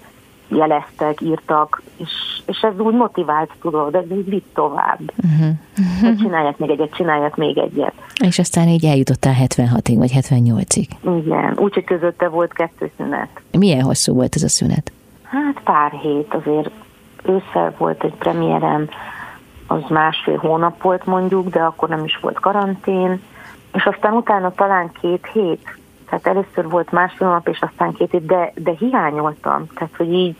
jeleztek, 0.47 1.21
írtak, 1.21 1.81
és, 1.97 2.11
és 2.45 2.61
ez 2.61 2.79
úgy 2.79 2.93
motivált, 2.93 3.51
tudod, 3.61 3.95
ez 3.95 4.09
úgy 4.09 4.29
vitt 4.29 4.53
tovább. 4.53 4.99
Uh-huh. 4.99 5.55
Hogy 6.01 6.17
csinálják 6.17 6.57
még 6.57 6.69
egyet, 6.69 6.95
csinálják 6.95 7.35
még 7.35 7.57
egyet. 7.57 7.93
És 8.23 8.39
aztán 8.39 8.67
így 8.67 8.85
eljutottál 8.85 9.33
76-ig, 9.39 9.95
vagy 9.97 10.11
78-ig. 10.13 10.87
Igen, 11.01 11.57
úgyhogy 11.57 11.83
közötte 11.83 12.27
volt 12.27 12.53
kettő 12.53 12.91
szünet. 12.97 13.29
Milyen 13.51 13.81
hosszú 13.81 14.13
volt 14.13 14.35
ez 14.35 14.43
a 14.43 14.49
szünet? 14.49 14.91
Hát 15.23 15.61
pár 15.63 15.91
hét, 15.91 16.33
azért 16.33 16.69
ősszel 17.23 17.73
volt 17.77 18.03
egy 18.03 18.13
premierem, 18.13 18.89
az 19.67 19.81
másfél 19.89 20.37
hónap 20.37 20.81
volt 20.81 21.05
mondjuk, 21.05 21.49
de 21.49 21.59
akkor 21.59 21.89
nem 21.89 22.03
is 22.03 22.19
volt 22.21 22.39
karantén, 22.39 23.21
és 23.73 23.85
aztán 23.85 24.13
utána 24.13 24.51
talán 24.51 24.91
két 25.01 25.29
hét, 25.33 25.77
tehát 26.09 26.27
először 26.27 26.69
volt 26.69 26.91
másfél 26.91 27.27
nap, 27.27 27.47
és 27.47 27.61
aztán 27.61 27.93
két 27.93 28.11
hét, 28.11 28.25
de, 28.25 28.51
de 28.55 28.71
hiányoltam, 28.79 29.67
tehát 29.75 29.95
hogy 29.95 30.13
így 30.13 30.35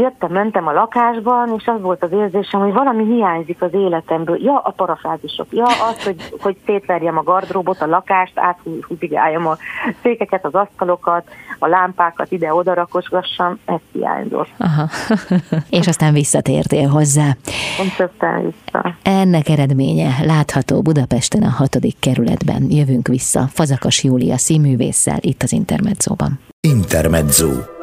jöttem, 0.00 0.32
mentem 0.32 0.66
a 0.66 0.72
lakásban, 0.72 1.54
és 1.56 1.66
az 1.66 1.80
volt 1.80 2.02
az 2.02 2.12
érzésem, 2.12 2.60
hogy 2.60 2.72
valami 2.72 3.04
hiányzik 3.04 3.62
az 3.62 3.74
életemből. 3.74 4.42
Ja, 4.42 4.58
a 4.58 4.70
parafrázisok. 4.70 5.46
Ja, 5.50 5.64
az, 5.64 6.04
hogy, 6.04 6.34
hogy 6.40 6.56
szétverjem 6.66 7.18
a 7.18 7.22
gardróbot, 7.22 7.80
a 7.80 7.86
lakást, 7.86 8.32
áthúzigáljam 8.34 9.46
a 9.46 9.56
székeket, 10.02 10.44
az 10.44 10.54
asztalokat, 10.54 11.28
a 11.58 11.66
lámpákat 11.66 12.32
ide-oda 12.32 12.74
rakosgassam, 12.74 13.58
ez 13.64 13.80
hiányzott. 13.92 14.48
Aha. 14.58 14.88
és 15.78 15.86
aztán 15.86 16.12
visszatértél 16.12 16.88
hozzá. 16.88 17.36
Aztán 17.98 18.42
vissza. 18.42 18.94
Ennek 19.02 19.48
eredménye 19.48 20.24
látható 20.24 20.82
Budapesten 20.82 21.42
a 21.42 21.48
hatodik 21.48 21.98
kerületben. 21.98 22.66
Jövünk 22.68 23.08
vissza 23.08 23.40
Fazakas 23.52 24.04
Júlia 24.04 24.36
színművésszel 24.36 25.18
itt 25.20 25.42
az 25.42 25.52
Intermedzóban. 25.52 26.38
Intermezzo 26.60 27.79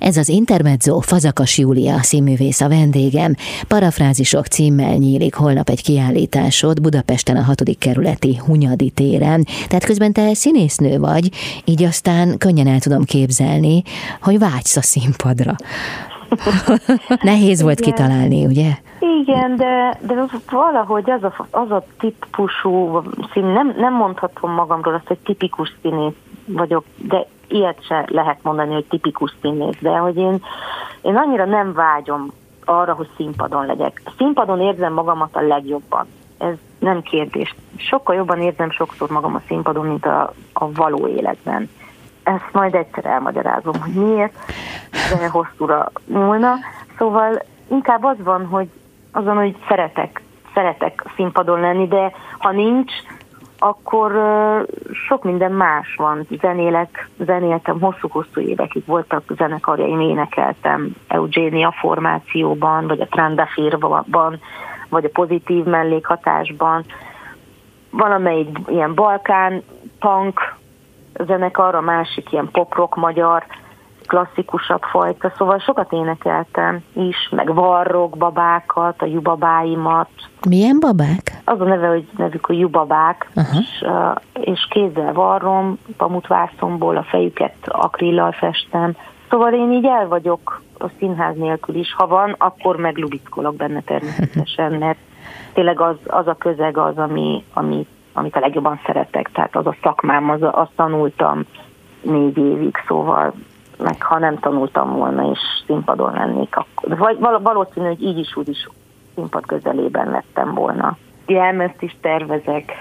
Ez 0.00 0.16
az 0.16 0.28
Intermezzo 0.28 1.00
Fazakas 1.00 1.58
Júlia 1.58 2.02
színművész 2.02 2.60
a 2.60 2.68
vendégem. 2.68 3.34
Parafrázisok 3.68 4.46
címmel 4.46 4.96
nyílik 4.96 5.34
holnap 5.34 5.68
egy 5.68 5.82
kiállításod 5.82 6.80
Budapesten 6.82 7.36
a 7.36 7.42
6. 7.42 7.62
kerületi 7.78 8.40
Hunyadi 8.46 8.90
téren. 8.90 9.44
Tehát 9.68 9.84
közben 9.84 10.12
te 10.12 10.34
színésznő 10.34 10.98
vagy, 10.98 11.30
így 11.64 11.82
aztán 11.82 12.38
könnyen 12.38 12.66
el 12.66 12.80
tudom 12.80 13.04
képzelni, 13.04 13.82
hogy 14.22 14.38
vágysz 14.38 14.76
a 14.76 14.82
színpadra. 14.82 15.54
Nehéz 17.22 17.62
volt 17.62 17.80
Igen. 17.80 17.92
kitalálni, 17.92 18.46
ugye? 18.46 18.70
Igen, 19.22 19.56
de, 19.56 19.98
de 20.06 20.14
valahogy 20.50 21.10
az 21.10 21.22
a, 21.22 21.46
az 21.50 21.70
a 21.70 21.84
típusú 21.98 23.02
szín, 23.32 23.44
nem, 23.44 23.74
nem 23.76 23.94
mondhatom 23.94 24.50
magamról 24.50 24.94
azt, 24.94 25.06
hogy 25.06 25.18
tipikus 25.18 25.72
színész 25.82 26.14
vagyok, 26.46 26.84
de 26.96 27.26
ilyet 27.52 27.84
se 27.84 28.04
lehet 28.08 28.42
mondani, 28.42 28.72
hogy 28.72 28.84
tipikus 28.84 29.34
színész, 29.40 29.76
de 29.80 29.96
hogy 29.96 30.16
én, 30.16 30.42
én 31.02 31.16
annyira 31.16 31.44
nem 31.44 31.72
vágyom 31.72 32.30
arra, 32.64 32.94
hogy 32.94 33.08
színpadon 33.16 33.66
legyek. 33.66 34.02
Színpadon 34.16 34.60
érzem 34.60 34.92
magamat 34.92 35.36
a 35.36 35.40
legjobban. 35.40 36.06
Ez 36.38 36.54
nem 36.78 37.02
kérdés. 37.02 37.54
Sokkal 37.76 38.14
jobban 38.14 38.40
érzem 38.40 38.70
sokszor 38.70 39.10
magam 39.10 39.34
a 39.34 39.42
színpadon, 39.46 39.86
mint 39.86 40.06
a, 40.06 40.32
a 40.52 40.72
való 40.72 41.08
életben. 41.08 41.70
Ezt 42.22 42.48
majd 42.52 42.74
egyszer 42.74 43.04
elmagyarázom, 43.06 43.80
hogy 43.80 43.92
miért, 43.92 44.34
de 44.90 45.28
hosszúra 45.28 45.90
múlna. 46.04 46.54
Szóval 46.98 47.42
inkább 47.70 48.04
az 48.04 48.16
van, 48.24 48.46
hogy 48.46 48.68
azon, 49.12 49.36
hogy 49.36 49.56
szeretek, 49.68 50.22
szeretek 50.54 51.04
színpadon 51.16 51.60
lenni, 51.60 51.88
de 51.88 52.12
ha 52.38 52.50
nincs, 52.50 52.92
akkor 53.62 54.12
sok 55.06 55.24
minden 55.24 55.52
más 55.52 55.94
van. 55.96 56.26
Zenélek, 56.40 57.08
zenéltem 57.18 57.80
hosszú-hosszú 57.80 58.40
évekig, 58.40 58.82
voltak 58.86 59.22
zenekarjaim, 59.36 60.00
énekeltem 60.00 60.96
Eugénia 61.08 61.74
formációban, 61.80 62.86
vagy 62.86 63.00
a 63.00 63.06
Trandafirban, 63.06 64.40
vagy 64.88 65.04
a 65.04 65.10
pozitív 65.12 65.64
mellékhatásban, 65.64 66.84
valamelyik 67.90 68.58
ilyen 68.66 68.94
balkán, 68.94 69.62
punk 69.98 70.54
zenekar, 71.26 71.74
a 71.74 71.80
másik 71.80 72.32
ilyen 72.32 72.48
pop-rock 72.52 72.96
magyar, 72.96 73.44
klasszikusabb 74.10 74.82
fajta, 74.82 75.32
szóval 75.36 75.58
sokat 75.58 75.92
énekeltem 75.92 76.80
is, 76.92 77.28
meg 77.30 77.54
varrok 77.54 78.16
babákat, 78.16 79.02
a 79.02 79.06
jubabáimat. 79.06 80.08
Milyen 80.48 80.76
babák? 80.80 81.40
Az 81.44 81.60
a 81.60 81.64
neve, 81.64 81.88
hogy 81.88 82.08
nevük 82.16 82.48
a 82.48 82.52
jubabák, 82.52 83.30
uh-huh. 83.34 83.60
és, 83.60 83.84
és 84.32 84.66
kézzel 84.70 85.12
varrom, 85.12 85.78
pamutvászomból 85.96 86.96
a 86.96 87.02
fejüket 87.02 87.56
akrillal 87.64 88.32
festem. 88.32 88.92
Szóval 89.28 89.52
én 89.52 89.72
így 89.72 89.86
el 89.86 90.08
vagyok 90.08 90.62
a 90.78 90.86
színház 90.98 91.36
nélkül 91.36 91.74
is. 91.74 91.94
Ha 91.94 92.06
van, 92.06 92.34
akkor 92.38 92.76
meg 92.76 92.96
lubickolok 92.96 93.56
benne 93.56 93.80
természetesen, 93.80 94.72
mert 94.84 94.98
tényleg 95.52 95.80
az, 95.80 95.96
az 96.06 96.26
a 96.26 96.34
közeg 96.34 96.76
az, 96.76 96.96
ami, 96.96 97.44
ami, 97.52 97.86
amit 98.12 98.36
a 98.36 98.40
legjobban 98.40 98.80
szeretek. 98.86 99.30
Tehát 99.32 99.56
az 99.56 99.66
a 99.66 99.76
szakmám, 99.82 100.30
az, 100.30 100.40
azt 100.42 100.72
tanultam 100.76 101.44
négy 102.02 102.38
évig, 102.38 102.76
szóval 102.86 103.32
meg 103.82 104.02
ha 104.02 104.18
nem 104.18 104.38
tanultam 104.38 104.96
volna 104.96 105.30
és 105.30 105.38
színpadon 105.66 106.12
lennék, 106.12 106.56
akkor, 106.56 106.98
vagy 106.98 107.18
valószínű, 107.42 107.86
hogy 107.86 108.02
így 108.02 108.18
is 108.18 108.36
úgy 108.36 108.48
is 108.48 108.68
színpad 109.14 109.46
közelében 109.46 110.10
lettem 110.10 110.54
volna. 110.54 110.96
Jelmezt 111.26 111.82
is 111.82 111.96
tervezek, 112.00 112.72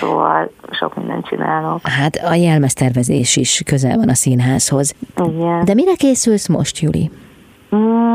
szóval 0.00 0.50
sok 0.70 0.96
mindent 0.96 1.26
csinálok. 1.26 1.80
Hát 1.82 2.16
a 2.16 2.34
jelmeztervezés 2.34 3.36
is 3.36 3.62
közel 3.66 3.96
van 3.96 4.08
a 4.08 4.14
színházhoz. 4.14 4.94
Igen. 5.16 5.64
De 5.64 5.74
mire 5.74 5.94
készülsz 5.94 6.48
most, 6.48 6.78
Juli? 6.78 7.10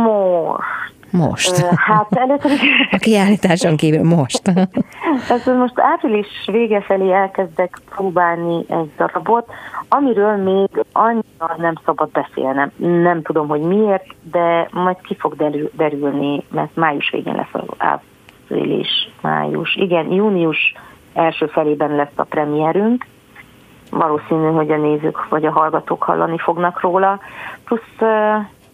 Most. 0.03 0.93
Most. 1.11 1.57
Hát 1.75 2.07
először 2.09 2.51
is... 2.51 2.61
A 2.91 2.97
kiállításon 2.97 3.75
kívül 3.75 4.03
most. 4.03 4.41
Ez 5.29 5.45
most 5.45 5.73
április 5.75 6.27
vége 6.45 6.81
felé 6.81 7.11
elkezdek 7.11 7.79
próbálni 7.89 8.65
egy 8.67 8.91
darabot, 8.97 9.49
amiről 9.89 10.35
még 10.35 10.85
annyira 10.91 11.55
nem 11.57 11.73
szabad 11.85 12.09
beszélnem. 12.09 12.71
Nem 12.77 13.21
tudom, 13.21 13.47
hogy 13.47 13.61
miért, 13.61 14.05
de 14.31 14.67
majd 14.71 15.01
ki 15.01 15.15
fog 15.19 15.35
derül, 15.35 15.71
derülni, 15.73 16.43
mert 16.51 16.75
május 16.75 17.09
végén 17.09 17.35
lesz 17.35 17.53
az 17.67 17.75
április, 17.77 19.09
május. 19.21 19.75
Igen, 19.75 20.11
június 20.11 20.75
első 21.13 21.45
felében 21.45 21.95
lesz 21.95 22.15
a 22.15 22.23
premierünk. 22.23 23.05
Valószínű, 23.89 24.47
hogy 24.47 24.71
a 24.71 24.77
nézők 24.77 25.29
vagy 25.29 25.45
a 25.45 25.51
hallgatók 25.51 26.03
hallani 26.03 26.37
fognak 26.37 26.81
róla. 26.81 27.19
Plusz 27.65 28.09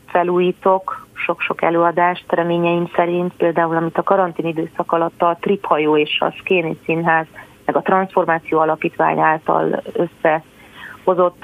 felújítok 0.07 1.06
sok-sok 1.25 1.61
előadást 1.61 2.31
reményeim 2.31 2.89
szerint, 2.95 3.33
például 3.33 3.75
amit 3.75 3.97
a 3.97 4.03
karantén 4.03 4.45
időszak 4.45 4.91
alatt 4.91 5.21
a 5.21 5.37
Triphajó 5.39 5.97
és 5.97 6.19
a 6.19 6.33
Szkéni 6.39 6.77
Színház, 6.85 7.25
meg 7.65 7.75
a 7.75 7.81
Transformáció 7.81 8.59
Alapítvány 8.59 9.19
által 9.19 9.83
összehozott 9.93 11.43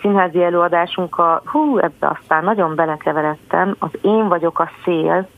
színházi 0.00 0.42
előadásunk 0.42 1.18
a, 1.18 1.42
hú, 1.44 1.78
ebbe 1.78 2.08
aztán 2.20 2.44
nagyon 2.44 2.74
belekeveredtem, 2.74 3.74
az 3.78 3.90
Én 4.02 4.28
vagyok 4.28 4.58
a 4.58 4.70
szél 4.84 5.28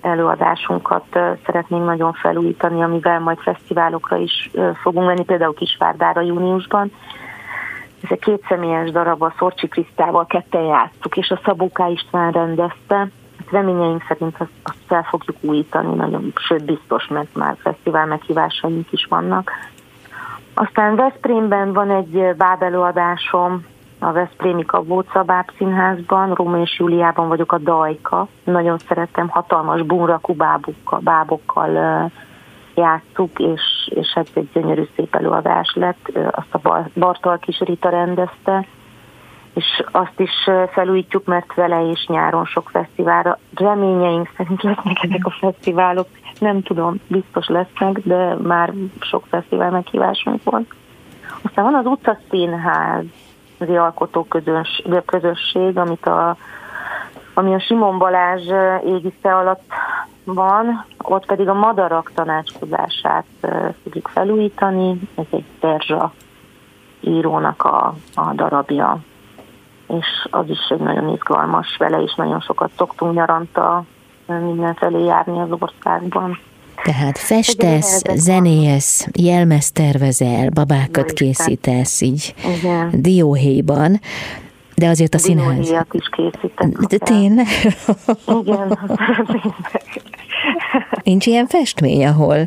előadásunkat 0.00 1.04
szeretnénk 1.46 1.84
nagyon 1.84 2.12
felújítani, 2.12 2.82
amivel 2.82 3.20
majd 3.20 3.38
fesztiválokra 3.38 4.16
is 4.16 4.50
fogunk 4.82 5.06
menni, 5.06 5.24
például 5.24 5.54
Kisvárdára 5.54 6.20
júniusban. 6.20 6.92
Ez 8.02 8.10
egy 8.10 8.18
kétszemélyes 8.18 8.90
darab, 8.90 9.22
a 9.22 9.34
Szorcsi 9.38 9.68
Krisztával 9.68 10.26
ketten 10.26 10.62
játsztuk, 10.62 11.16
és 11.16 11.30
a 11.30 11.40
Szabóká 11.44 11.86
István 11.86 12.32
rendezte. 12.32 12.96
Hát 13.38 13.50
reményeink 13.50 14.04
szerint 14.08 14.36
azt, 14.38 14.50
azt 14.62 14.78
fel 14.86 15.02
fogjuk 15.02 15.36
újítani, 15.40 15.94
nagyon, 15.94 16.32
sőt 16.34 16.64
biztos, 16.64 17.06
mert 17.06 17.34
már 17.34 17.56
fesztivál 17.58 18.06
meghívásaink 18.06 18.92
is 18.92 19.06
vannak. 19.08 19.50
Aztán 20.54 20.96
Veszprémben 20.96 21.72
van 21.72 21.90
egy 21.90 22.34
bábelőadásom, 22.36 23.64
a 23.98 24.12
Veszprémi 24.12 24.64
Kabóca 24.64 25.22
Báb 25.22 25.50
Színházban, 25.56 26.34
Róma 26.34 26.60
és 26.60 26.78
Júliában 26.78 27.28
vagyok 27.28 27.52
a 27.52 27.58
Dajka. 27.58 28.26
Nagyon 28.44 28.78
szeretem, 28.78 29.28
hatalmas 29.28 29.82
bunrakú 29.82 30.34
bábokkal, 30.34 31.00
bábokkal 31.00 32.10
játszuk, 32.74 33.38
és, 33.38 33.60
és 33.86 34.12
ez 34.14 34.26
egy 34.34 34.48
gyönyörű 34.52 34.88
szép 34.96 35.14
előadás 35.14 35.72
lett, 35.74 36.10
azt 36.30 36.54
a 36.64 36.88
Bartal 36.94 37.38
Kis 37.38 37.58
Rita 37.58 37.88
rendezte, 37.88 38.66
és 39.54 39.82
azt 39.90 40.20
is 40.20 40.30
felújítjuk, 40.70 41.24
mert 41.24 41.54
vele 41.54 41.80
is 41.80 42.06
nyáron 42.06 42.44
sok 42.44 42.68
fesztiválra. 42.70 43.38
Reményeink 43.54 44.30
szerint 44.36 44.62
lesznek 44.62 45.02
ezek 45.02 45.26
a 45.26 45.30
fesztiválok, 45.40 46.06
nem 46.38 46.62
tudom, 46.62 47.00
biztos 47.06 47.46
lesznek, 47.46 47.98
de 48.04 48.34
már 48.34 48.72
sok 49.00 49.24
fesztivál 49.28 49.70
meghívásunk 49.70 50.42
van. 50.44 50.66
Aztán 51.42 51.64
van 51.64 51.74
az 51.74 51.86
utca 51.86 52.18
színház, 52.30 53.04
alkotó 53.58 54.24
közöns, 54.24 54.82
közösség, 55.06 55.78
amit 55.78 56.06
a, 56.06 56.36
ami 57.34 57.54
a 57.54 57.60
Simon 57.60 57.98
Balázs 57.98 58.46
égisze 58.84 59.36
alatt 59.36 59.72
van, 60.24 60.84
ott 60.98 61.26
pedig 61.26 61.48
a 61.48 61.54
madarak 61.54 62.12
tanácskozását 62.14 63.24
fogjuk 63.82 64.08
felújítani, 64.08 65.00
ez 65.14 65.24
egy 65.30 65.44
Perzsa 65.60 66.12
írónak 67.00 67.64
a, 67.64 67.94
a 68.14 68.32
darabja, 68.34 68.98
és 69.88 70.06
az 70.30 70.48
is 70.48 70.68
egy 70.68 70.80
nagyon 70.80 71.08
izgalmas, 71.08 71.76
vele 71.78 72.00
is 72.00 72.14
nagyon 72.14 72.40
sokat 72.40 72.70
szoktunk 72.76 73.14
nyaranta 73.14 73.84
mindenfelé 74.26 75.04
járni 75.04 75.40
az 75.40 75.48
országban. 75.58 76.38
Tehát 76.82 77.18
festesz, 77.18 78.02
zenélsz, 78.14 79.06
jelmez 79.18 79.72
tervezel, 79.72 80.48
babákat 80.50 81.12
készítesz 81.12 82.00
így 82.00 82.34
Igen. 82.58 82.90
dióhéjban, 82.92 84.00
de 84.82 84.88
azért 84.88 85.14
a 85.14 85.18
színház... 85.18 85.54
Dióhéjat 85.54 85.94
is 85.94 86.08
készítek. 86.08 86.68
De 86.68 86.98
tényleg? 86.98 87.46
Igen, 88.26 88.78
Nincs 91.02 91.26
ilyen 91.26 91.46
festmény, 91.46 92.06
ahol 92.06 92.46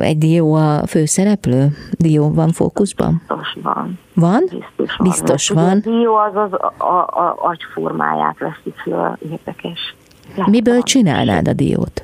egy 0.00 0.18
dió 0.18 0.54
a 0.54 0.86
főszereplő? 0.86 1.76
Dió 1.92 2.32
van 2.32 2.52
fókuszban? 2.52 3.22
Biztos 3.28 3.56
van. 3.62 3.98
Van? 4.14 4.44
Biztos 4.50 4.96
van. 4.96 5.08
Biztos 5.08 5.48
van. 5.48 5.70
A 5.70 5.90
dió 5.90 6.14
az 6.14 6.36
az 6.36 6.52
a, 6.52 6.84
a, 6.84 7.06
a 7.06 7.36
agyformáját 7.38 8.38
veszi 8.38 8.74
föl, 8.82 9.18
érdekes. 9.30 9.94
Látom. 10.28 10.50
Miből 10.50 10.82
csinálnád 10.82 11.48
a 11.48 11.52
diót? 11.52 12.00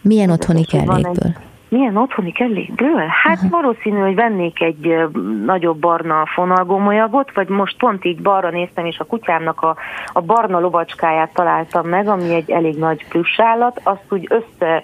Milyen 0.00 0.30
otthoni 0.30 0.64
kellékből? 0.64 1.34
Milyen 1.68 1.96
otthoni 1.96 2.32
kellékből? 2.32 3.06
Hát 3.06 3.36
uh-huh. 3.36 3.50
valószínű, 3.50 3.98
hogy 3.98 4.14
vennék 4.14 4.60
egy 4.60 4.96
nagyobb 5.44 5.78
barna 5.78 6.26
fonalgomolyagot, 6.26 7.34
vagy 7.34 7.48
most 7.48 7.76
pont 7.78 8.04
így 8.04 8.22
balra 8.22 8.50
néztem, 8.50 8.86
és 8.86 8.98
a 8.98 9.04
kutyámnak 9.04 9.60
a, 9.62 9.76
a 10.12 10.20
barna 10.20 10.60
lovacskáját 10.60 11.32
találtam 11.32 11.88
meg, 11.88 12.08
ami 12.08 12.34
egy 12.34 12.50
elég 12.50 12.78
nagy 12.78 13.08
plüssállat, 13.08 13.80
azt 13.84 14.04
úgy 14.08 14.26
össze 14.30 14.82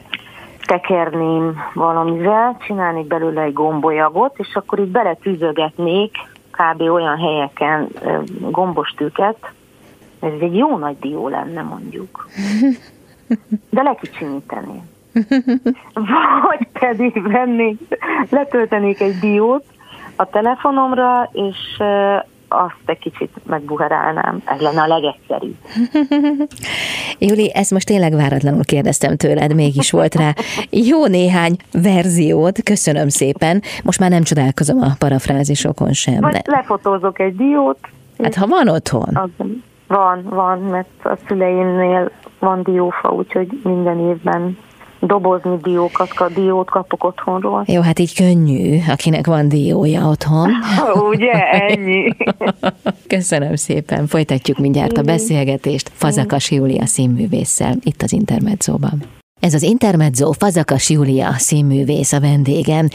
tekerném 0.66 1.56
valamivel, 1.74 2.56
csinálnék 2.66 3.06
belőle 3.06 3.42
egy 3.42 3.52
gombolyagot, 3.52 4.38
és 4.38 4.54
akkor 4.54 4.78
itt 4.78 4.90
beletűzögetnék 4.90 6.16
kb. 6.50 6.80
olyan 6.80 7.18
helyeken 7.18 7.88
gombos 8.50 8.90
tűket, 8.90 9.52
ez 10.20 10.32
egy 10.40 10.56
jó 10.56 10.78
nagy 10.78 10.98
dió 10.98 11.28
lenne 11.28 11.62
mondjuk. 11.62 12.26
De 13.70 13.82
lekicsiníteném. 13.82 14.91
Vagy 16.48 16.68
pedig 16.72 17.22
vennék, 17.22 17.78
letöltenék 18.30 19.00
egy 19.00 19.18
diót 19.18 19.64
a 20.16 20.24
telefonomra, 20.24 21.30
és 21.32 21.56
azt 22.52 22.74
egy 22.84 22.98
kicsit 22.98 23.30
megbuherálnám. 23.46 24.42
Ez 24.44 24.60
lenne 24.60 24.82
a 24.82 24.86
legegyszerűbb. 24.86 25.56
Júli, 27.28 27.50
ezt 27.54 27.70
most 27.70 27.86
tényleg 27.86 28.14
váratlanul 28.14 28.64
kérdeztem 28.64 29.16
tőled, 29.16 29.54
mégis 29.54 29.90
volt 29.90 30.14
rá 30.14 30.32
jó 30.90 31.06
néhány 31.06 31.56
verziót, 31.72 32.62
köszönöm 32.62 33.08
szépen. 33.08 33.62
Most 33.84 34.00
már 34.00 34.10
nem 34.10 34.22
csodálkozom 34.22 34.80
a 34.80 34.90
parafrázisokon 34.98 35.92
sem. 35.92 36.20
Vagy 36.20 36.40
lefotózok 36.44 37.18
egy 37.18 37.36
diót. 37.36 37.78
Hát 38.22 38.34
ha 38.34 38.46
van 38.46 38.68
otthon. 38.68 39.16
Az, 39.16 39.46
van, 39.86 40.22
van, 40.30 40.58
mert 40.58 41.04
a 41.04 41.16
szüleimnél 41.26 42.10
van 42.38 42.62
diófa, 42.62 43.08
úgyhogy 43.08 43.60
minden 43.62 43.98
évben 43.98 44.58
dobozni 45.06 45.56
diókat, 45.62 46.32
diót 46.34 46.70
kapok 46.70 47.04
otthonról. 47.04 47.64
Jó, 47.66 47.80
hát 47.80 47.98
így 47.98 48.14
könnyű, 48.14 48.78
akinek 48.88 49.26
van 49.26 49.48
diója 49.48 50.08
otthon. 50.08 50.50
Ugye, 51.10 51.32
ennyi. 51.50 52.16
Köszönöm 53.06 53.54
szépen, 53.54 54.06
folytatjuk 54.06 54.58
mindjárt 54.58 54.98
a 54.98 55.02
beszélgetést 55.02 55.90
Fazakas 55.94 56.50
Júlia 56.50 56.86
színművésszel 56.86 57.74
itt 57.80 58.02
az 58.02 58.12
Intermedzóban. 58.12 59.21
Ez 59.46 59.54
az 59.54 59.62
Intermezzo 59.62 60.32
Fazakas 60.32 60.90
Júlia 60.90 61.32
színművész 61.32 62.12
a 62.12 62.20
vendégem. 62.20 62.86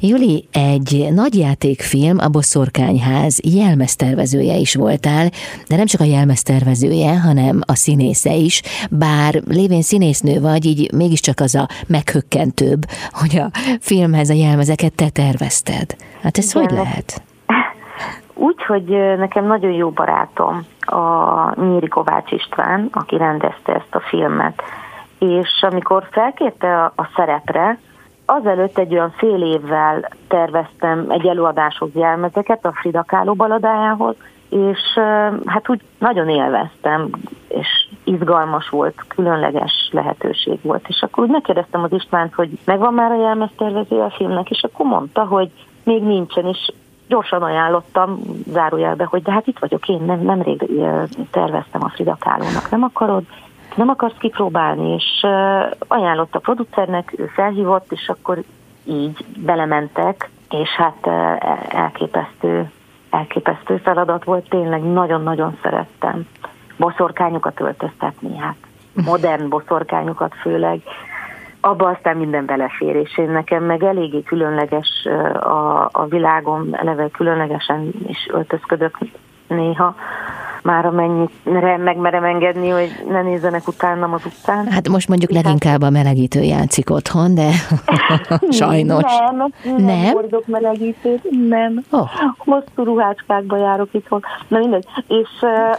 Júli, 0.00 0.48
egy 0.52 1.08
nagyjátékfilm, 1.14 2.18
a 2.18 2.28
Bosszorkányház 2.28 3.40
jelmeztervezője 3.44 4.56
is 4.56 4.74
voltál, 4.74 5.26
de 5.68 5.76
nem 5.76 5.86
csak 5.86 6.00
a 6.00 6.04
jelmeztervezője, 6.04 7.20
hanem 7.20 7.60
a 7.66 7.74
színésze 7.74 8.32
is, 8.32 8.62
bár 8.90 9.34
lévén 9.48 9.82
színésznő 9.82 10.40
vagy, 10.40 10.64
így 10.64 10.92
mégiscsak 10.92 11.40
az 11.40 11.54
a 11.54 11.66
meghökkentőbb, 11.86 12.82
hogy 13.12 13.36
a 13.36 13.48
filmhez 13.80 14.30
a 14.30 14.34
jelmezeket 14.34 14.94
te 14.94 15.08
tervezted. 15.08 15.96
Hát 16.22 16.38
ez 16.38 16.54
Igen. 16.54 16.62
hogy 16.62 16.76
lehet? 16.76 17.22
Úgy, 18.34 18.64
hogy 18.64 18.84
nekem 19.18 19.46
nagyon 19.46 19.72
jó 19.72 19.90
barátom 19.90 20.64
a 20.80 21.60
Nyíri 21.60 21.88
Kovács 21.88 22.30
István, 22.30 22.88
aki 22.92 23.16
rendezte 23.16 23.72
ezt 23.74 23.94
a 23.94 24.00
filmet 24.00 24.62
és 25.30 25.62
amikor 25.70 26.08
felkérte 26.10 26.82
a, 26.82 26.92
a 26.96 27.08
szerepre, 27.16 27.78
azelőtt 28.24 28.78
egy 28.78 28.92
olyan 28.92 29.10
fél 29.16 29.42
évvel 29.42 30.08
terveztem 30.28 31.06
egy 31.08 31.26
előadáshoz 31.26 31.90
jelmezeket 31.94 32.64
a 32.64 32.72
Frida 32.72 33.04
Kahlo 33.06 33.34
baladájához, 33.34 34.16
és 34.48 34.80
hát 35.46 35.68
úgy 35.68 35.80
nagyon 35.98 36.28
élveztem, 36.28 37.08
és 37.48 37.68
izgalmas 38.04 38.68
volt, 38.68 39.04
különleges 39.08 39.88
lehetőség 39.92 40.58
volt. 40.62 40.88
És 40.88 41.02
akkor 41.02 41.24
úgy 41.24 41.30
megkérdeztem 41.30 41.82
az 41.82 41.92
Istvánt, 41.92 42.34
hogy 42.34 42.50
megvan 42.64 42.94
már 42.94 43.10
a 43.10 43.20
jelmeztervező 43.20 44.00
a 44.00 44.10
filmnek, 44.10 44.50
és 44.50 44.62
akkor 44.62 44.86
mondta, 44.86 45.24
hogy 45.24 45.50
még 45.82 46.02
nincsen, 46.02 46.46
és 46.46 46.72
gyorsan 47.08 47.42
ajánlottam 47.42 48.20
zárójelbe, 48.46 49.04
hogy 49.04 49.22
de 49.22 49.32
hát 49.32 49.46
itt 49.46 49.58
vagyok 49.58 49.88
én, 49.88 50.02
nem, 50.06 50.20
nemrég 50.20 50.70
terveztem 51.30 51.84
a 51.84 51.88
Frida 51.88 52.16
Kahlo-nak, 52.20 52.70
nem 52.70 52.82
akarod? 52.82 53.22
Nem 53.76 53.88
akarsz 53.88 54.16
kipróbálni, 54.18 54.94
és 54.94 55.26
ajánlott 55.88 56.34
a 56.34 56.38
producernek, 56.38 57.14
ő 57.16 57.26
felhívott, 57.26 57.92
és 57.92 58.08
akkor 58.08 58.42
így 58.84 59.24
belementek, 59.36 60.30
és 60.50 60.68
hát 60.68 61.06
elképesztő, 61.68 62.70
elképesztő 63.10 63.76
feladat 63.76 64.24
volt, 64.24 64.48
tényleg 64.48 64.82
nagyon-nagyon 64.82 65.58
szerettem. 65.62 66.26
Boszorkányokat 66.76 67.60
öltöztetni, 67.60 68.36
hát 68.38 68.56
modern 69.04 69.48
boszorkányokat 69.48 70.34
főleg, 70.34 70.80
abba 71.60 71.88
aztán 71.88 72.16
minden 72.16 72.44
belefér, 72.44 72.96
és 72.96 73.18
én 73.18 73.30
nekem 73.30 73.64
meg 73.64 73.82
eléggé 73.82 74.22
különleges 74.22 75.06
a, 75.40 75.88
a 75.92 76.06
világom, 76.08 76.68
eleve 76.72 77.08
különlegesen 77.08 77.90
is 78.06 78.28
öltözködök 78.32 78.98
néha, 79.46 79.94
már 80.64 80.86
amennyire 80.86 81.76
megmerem 81.76 82.24
engedni, 82.24 82.68
hogy 82.68 83.04
ne 83.08 83.22
nézzenek 83.22 83.68
utánam 83.68 84.12
az 84.12 84.24
utcán. 84.24 84.66
Hát 84.66 84.88
most 84.88 85.08
mondjuk 85.08 85.30
leginkább 85.30 85.82
a 85.82 85.90
melegítő 85.90 86.40
játszik 86.40 86.90
otthon, 86.90 87.34
de 87.34 87.50
sajnos. 88.50 89.02
Nem, 89.02 89.52
nem, 89.64 89.84
nem. 89.84 90.12
hordok 90.12 90.46
melegítőt, 90.46 91.30
nem. 91.48 91.84
Oh. 91.90 92.08
Hosszú 92.36 92.84
ruhácskákba 92.84 93.56
járok 93.56 93.88
itthon. 93.90 94.22
Na 94.48 94.58
mindegy. 94.58 94.86
És 95.06 95.28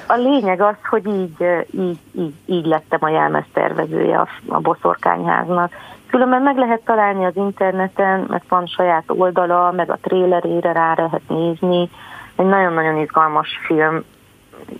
a 0.08 0.15
lényeg 0.15 0.62
az, 0.62 0.76
hogy 0.89 1.08
így, 1.08 1.45
így, 1.71 2.00
így, 2.12 2.34
így 2.45 2.65
lettem 2.65 3.00
a 3.02 3.10
jelmeztervezője 3.10 4.17
a, 4.17 4.28
a 4.48 4.60
boszorkányháznak. 4.60 5.71
Különben 6.08 6.41
meg 6.41 6.58
lehet 6.58 6.82
találni 6.86 7.26
az 7.26 7.36
interneten, 7.36 8.26
mert 8.30 8.50
van 8.50 8.65
saját 8.65 9.04
oldala, 9.08 9.71
meg 9.71 9.91
a 9.91 9.98
trélerére 10.02 10.71
rá 10.71 10.93
lehet 10.98 11.21
nézni. 11.28 11.89
Egy 12.36 12.45
nagyon-nagyon 12.45 12.98
izgalmas 12.98 13.60
film 13.65 14.04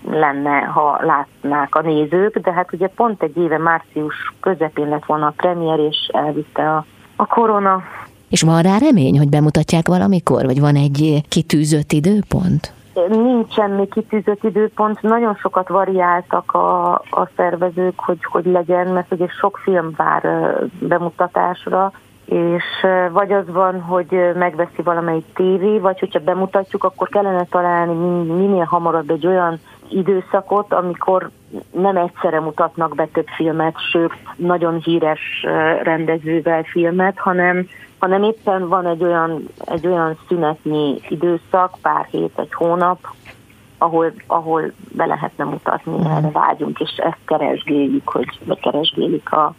lenne, 0.09 0.59
ha 0.59 0.99
látnák 1.01 1.75
a 1.75 1.81
nézők, 1.81 2.37
de 2.37 2.51
hát 2.51 2.73
ugye 2.73 2.87
pont 2.87 3.23
egy 3.23 3.37
éve 3.37 3.57
március 3.57 4.33
közepén 4.39 4.89
lett 4.89 5.05
volna 5.05 5.25
a 5.25 5.33
premier, 5.35 5.79
és 5.79 6.09
elvitte 6.13 6.71
a, 6.71 6.85
a 7.15 7.25
korona. 7.25 7.83
És 8.29 8.41
van 8.41 8.61
rá 8.61 8.77
remény, 8.77 9.17
hogy 9.17 9.29
bemutatják 9.29 9.87
valamikor, 9.87 10.45
vagy 10.45 10.59
van 10.59 10.75
egy 10.75 11.21
kitűzött 11.29 11.91
időpont? 11.91 12.73
Nincsen 13.09 13.69
még 13.69 13.89
kitűzött 13.89 14.43
időpont, 14.43 15.01
nagyon 15.01 15.35
sokat 15.35 15.67
variáltak 15.67 16.53
a, 16.53 16.93
a 16.93 17.29
szervezők, 17.35 17.99
hogy, 17.99 18.17
hogy 18.23 18.45
legyen, 18.45 18.87
mert 18.87 19.11
ugye 19.11 19.27
sok 19.27 19.57
film 19.63 19.93
vár 19.97 20.23
bemutatásra, 20.79 21.91
és 22.25 22.63
vagy 23.11 23.31
az 23.31 23.45
van, 23.47 23.81
hogy 23.81 24.31
megveszi 24.35 24.81
valamelyik 24.83 25.25
tévé, 25.33 25.77
vagy 25.77 25.99
hogyha 25.99 26.19
bemutatjuk, 26.19 26.83
akkor 26.83 27.09
kellene 27.09 27.45
találni 27.45 27.93
minél 28.33 28.63
hamarabb 28.63 29.09
egy 29.09 29.27
olyan 29.27 29.59
időszakot, 29.89 30.73
amikor 30.73 31.29
nem 31.71 31.97
egyszerre 31.97 32.39
mutatnak 32.39 32.95
be 32.95 33.05
több 33.05 33.27
filmet, 33.27 33.75
sőt, 33.91 34.13
nagyon 34.35 34.79
híres 34.79 35.45
rendezővel 35.83 36.63
filmet, 36.63 37.17
hanem, 37.19 37.67
hanem 37.97 38.23
éppen 38.23 38.67
van 38.67 38.85
egy 38.85 39.03
olyan, 39.03 39.47
egy 39.57 39.87
olyan 39.87 40.17
szünetnyi 40.27 40.99
időszak, 41.09 41.77
pár 41.81 42.07
hét, 42.11 42.39
egy 42.39 42.53
hónap, 42.53 42.99
ahol, 43.77 44.13
ahol 44.27 44.71
be 44.91 45.05
lehetne 45.05 45.43
mutatni, 45.43 45.97
mm. 45.97 46.05
erre 46.05 46.29
vágyunk, 46.31 46.79
és 46.79 46.91
ezt 46.97 47.19
keresgéljük, 47.25 48.09
hogy 48.09 48.39
keresgélik 48.61 49.31
a, 49.31 49.53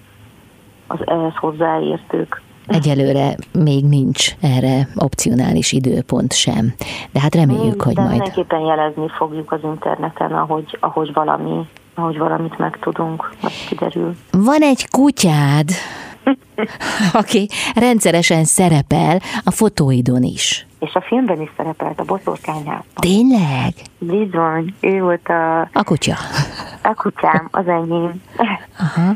az 0.86 0.98
ehhez 1.04 1.34
hozzáértők. 1.36 2.42
Egyelőre 2.66 3.36
még 3.52 3.84
nincs 3.84 4.34
erre 4.40 4.88
opcionális 4.94 5.72
időpont 5.72 6.32
sem, 6.32 6.74
de 7.12 7.20
hát 7.20 7.34
reméljük, 7.34 7.82
hogy 7.82 7.94
de 7.94 8.00
majd... 8.00 8.18
mindenképpen 8.18 8.60
jelezni 8.60 9.08
fogjuk 9.16 9.52
az 9.52 9.60
interneten, 9.62 10.32
ahogy, 10.32 10.78
ahogy 10.80 11.12
valami 11.12 11.66
ahogy 11.98 12.18
valamit 12.18 12.58
megtudunk, 12.58 13.32
vagy 13.40 13.66
kiderül. 13.68 14.16
Van 14.30 14.60
egy 14.60 14.88
kutyád, 14.90 15.70
aki 17.20 17.48
rendszeresen 17.74 18.44
szerepel 18.44 19.20
a 19.44 19.50
fotóidon 19.50 20.22
is. 20.22 20.66
És 20.78 20.94
a 20.94 21.00
filmben 21.00 21.40
is 21.40 21.50
szerepelt, 21.56 22.00
a 22.00 22.04
boszorkányházban. 22.04 22.84
Tényleg? 22.94 23.72
Bizony, 23.98 24.74
ő 24.80 25.00
volt 25.00 25.28
a... 25.28 25.60
A 25.60 25.84
kutya. 25.84 26.14
A 26.82 26.94
kutyám, 26.94 27.48
az 27.50 27.68
enyém. 27.68 28.22
Aha. 28.78 29.14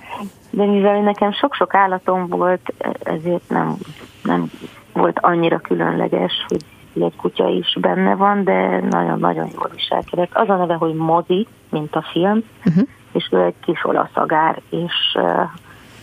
De 0.50 0.64
mivel 0.64 1.00
nekem 1.00 1.32
sok-sok 1.32 1.74
állatom 1.74 2.26
volt, 2.26 2.72
ezért 3.02 3.48
nem, 3.48 3.76
nem 4.22 4.50
volt 4.92 5.18
annyira 5.20 5.58
különleges, 5.58 6.32
hogy 6.48 6.62
egy 7.02 7.16
kutya 7.16 7.48
is 7.48 7.76
benne 7.80 8.14
van, 8.14 8.44
de 8.44 8.80
nagyon-nagyon 8.90 9.48
jól 9.54 9.70
viselkedett. 9.74 10.30
Az 10.32 10.48
a 10.48 10.56
neve, 10.56 10.74
hogy 10.74 10.94
Mozi, 10.94 11.46
mint 11.68 11.94
a 11.94 12.04
film, 12.12 12.42
uh-huh. 12.64 12.84
és 13.12 13.28
ő 13.30 13.44
egy 13.44 13.54
kis 13.64 13.84
olasz 13.84 14.14
agár, 14.14 14.60
és 14.70 15.18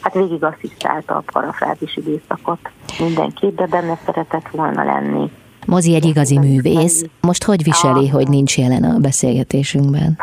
hát 0.02 0.14
végig 0.14 0.44
asszisztálta 0.44 1.16
a 1.16 1.24
parafrázis 1.32 1.96
időszakot 1.96 2.70
mindenki, 3.00 3.52
de 3.56 3.66
benne 3.66 4.00
szeretett 4.06 4.50
volna 4.52 4.84
lenni. 4.84 5.32
Mozi 5.66 5.96
egy 5.96 6.06
igazi 6.06 6.40
művész. 6.40 7.06
Most 7.22 7.44
hogy 7.44 7.64
viseli, 7.64 8.08
hogy 8.08 8.28
nincs 8.28 8.58
jelen 8.58 8.84
a 8.84 8.98
beszélgetésünkben? 8.98 10.18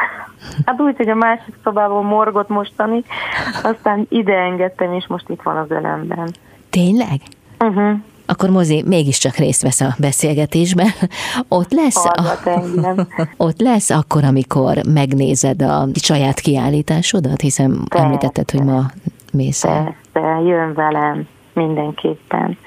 Hát 0.66 0.80
úgy, 0.80 0.96
hogy 0.96 1.08
a 1.08 1.14
másik 1.14 1.54
szobában 1.64 2.04
morgott 2.04 2.48
mostani, 2.48 3.04
aztán 3.62 4.06
ide 4.08 4.34
engedtem, 4.34 4.92
és 4.92 5.06
most 5.06 5.28
itt 5.28 5.42
van 5.42 5.56
az 5.56 5.70
ölemben. 5.70 6.30
Tényleg? 6.70 7.20
Uh-huh. 7.58 7.98
Akkor 8.26 8.50
Mozi 8.50 8.82
mégiscsak 8.86 9.34
részt 9.34 9.62
vesz 9.62 9.80
a 9.80 9.94
beszélgetésben. 9.98 10.88
Ott 11.48 11.72
lesz, 11.72 12.04
a, 12.04 12.38
ott 13.36 13.60
lesz 13.60 13.90
akkor, 13.90 14.24
amikor 14.24 14.76
megnézed 14.92 15.62
a 15.62 15.86
saját 15.94 16.40
kiállításodat, 16.40 17.40
hiszen 17.40 17.84
Persze. 17.88 18.04
említetted, 18.04 18.50
hogy 18.50 18.62
ma 18.62 18.82
mész 19.32 19.64
el. 19.64 19.94
Persze, 20.12 20.40
jön 20.40 20.74
velem 20.74 21.26
mindenképpen 21.52 22.58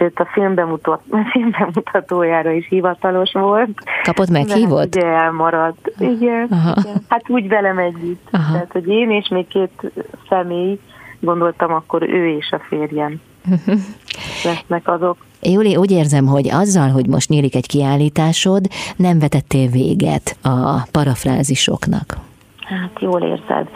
sőt 0.00 0.18
a 0.18 0.28
filmbemutat, 0.32 1.00
filmbemutatójára 1.32 2.50
is 2.50 2.68
hivatalos 2.68 3.32
volt. 3.32 3.70
Kapott 4.02 4.30
meghívott? 4.30 4.94
Ugye 4.94 5.06
elmaradt. 5.06 5.92
Igen, 5.98 6.14
igen. 6.16 7.04
Hát 7.08 7.28
úgy 7.28 7.48
velem 7.48 7.78
együtt. 7.78 8.28
Aha. 8.30 8.52
Tehát, 8.52 8.72
hogy 8.72 8.88
én 8.88 9.10
és 9.10 9.28
még 9.28 9.48
két 9.48 9.92
személy, 10.28 10.78
gondoltam 11.20 11.72
akkor 11.72 12.02
ő 12.02 12.28
és 12.36 12.50
a 12.50 12.58
férjem 12.68 13.20
lesznek 14.44 14.88
azok. 14.88 15.16
Júli, 15.42 15.76
úgy 15.76 15.90
érzem, 15.90 16.26
hogy 16.26 16.48
azzal, 16.50 16.88
hogy 16.88 17.06
most 17.06 17.28
nyílik 17.28 17.54
egy 17.54 17.66
kiállításod, 17.66 18.66
nem 18.96 19.18
vetettél 19.18 19.68
véget 19.68 20.36
a 20.42 20.82
parafrázisoknak. 20.92 22.29
Hát 22.70 23.00
jól 23.00 23.22
érzed. 23.22 23.68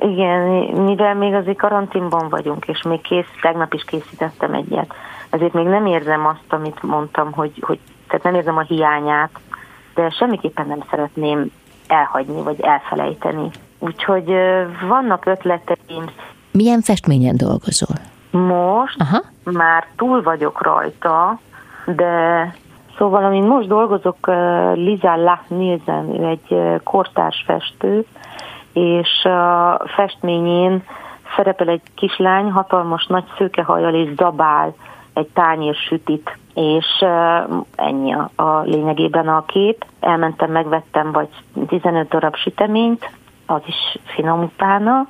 Igen, 0.00 0.40
mivel 0.84 1.14
még 1.14 1.34
azért 1.34 1.58
karanténban 1.58 2.28
vagyunk, 2.28 2.66
és 2.66 2.82
még 2.82 3.00
kész, 3.00 3.26
tegnap 3.40 3.74
is 3.74 3.82
készítettem 3.84 4.54
egyet, 4.54 4.94
ezért 5.30 5.52
még 5.52 5.66
nem 5.66 5.86
érzem 5.86 6.26
azt, 6.26 6.52
amit 6.52 6.82
mondtam, 6.82 7.32
hogy, 7.32 7.52
hogy 7.60 7.78
tehát 8.08 8.24
nem 8.24 8.34
érzem 8.34 8.56
a 8.56 8.60
hiányát, 8.62 9.30
de 9.94 10.10
semmiképpen 10.10 10.66
nem 10.66 10.82
szeretném 10.90 11.50
elhagyni, 11.86 12.42
vagy 12.42 12.60
elfelejteni. 12.60 13.50
Úgyhogy 13.78 14.32
vannak 14.88 15.26
ötleteim. 15.26 16.04
Milyen 16.50 16.80
festményen 16.80 17.36
dolgozol? 17.36 17.96
Most 18.30 19.00
Aha. 19.00 19.22
már 19.44 19.86
túl 19.96 20.22
vagyok 20.22 20.62
rajta, 20.62 21.38
de 21.86 22.54
szóval, 22.98 23.24
amin 23.24 23.44
most 23.44 23.68
dolgozok, 23.68 24.26
Liza 24.74 25.16
Lach 25.16 25.48
Nielsen, 25.48 26.20
ő 26.20 26.26
egy 26.26 26.80
kortárs 26.82 27.42
festő, 27.46 28.04
és 28.72 29.24
a 29.24 29.82
festményén 29.86 30.82
szerepel 31.36 31.68
egy 31.68 31.82
kislány, 31.94 32.50
hatalmas 32.50 33.06
nagy 33.06 33.24
szőkehajjal 33.36 33.94
és 33.94 34.14
zabál 34.16 34.74
egy 35.12 35.28
tányér 35.28 35.74
sütit, 35.74 36.38
és 36.54 37.04
ennyi 37.76 38.12
a, 38.12 38.42
a 38.42 38.60
lényegében 38.60 39.28
a 39.28 39.44
kép. 39.44 39.84
Elmentem, 40.00 40.50
megvettem 40.50 41.12
vagy 41.12 41.28
15 41.68 42.08
darab 42.08 42.36
süteményt, 42.36 43.10
az 43.46 43.60
is 43.66 43.98
finom 44.04 44.42
utána, 44.42 45.06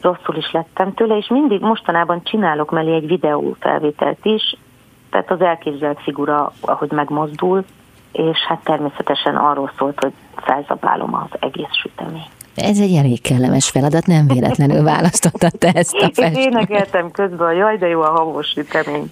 rosszul 0.00 0.36
is 0.36 0.50
lettem 0.50 0.94
tőle, 0.94 1.16
és 1.16 1.28
mindig 1.28 1.60
mostanában 1.60 2.22
csinálok 2.22 2.70
mellé 2.70 2.94
egy 2.94 3.06
videó 3.06 3.56
felvételt 3.58 4.24
is, 4.24 4.56
tehát 5.10 5.30
az 5.30 5.40
elképzelt 5.40 6.00
figura, 6.00 6.52
ahogy 6.60 6.90
megmozdul, 6.92 7.64
és 8.12 8.38
hát 8.48 8.64
természetesen 8.64 9.36
arról 9.36 9.70
szólt, 9.78 10.00
hogy 10.00 10.12
felzabálom 10.36 11.14
az 11.14 11.38
egész 11.40 11.72
süteményt. 11.82 12.34
Ez 12.56 12.78
egy 12.78 12.94
elég 12.94 13.20
kellemes 13.20 13.70
feladat, 13.70 14.06
nem 14.06 14.26
véletlenül 14.26 14.82
választottad 14.82 15.52
te 15.58 15.70
ezt 15.72 15.94
a 15.94 15.98
festményt. 15.98 16.36
Én 16.36 16.42
énekeltem 16.42 17.10
közben, 17.10 17.54
jaj, 17.54 17.76
de 17.76 17.86
jó 17.86 18.00
a 18.00 18.10
havos 18.10 18.46
sütemény. 18.46 19.08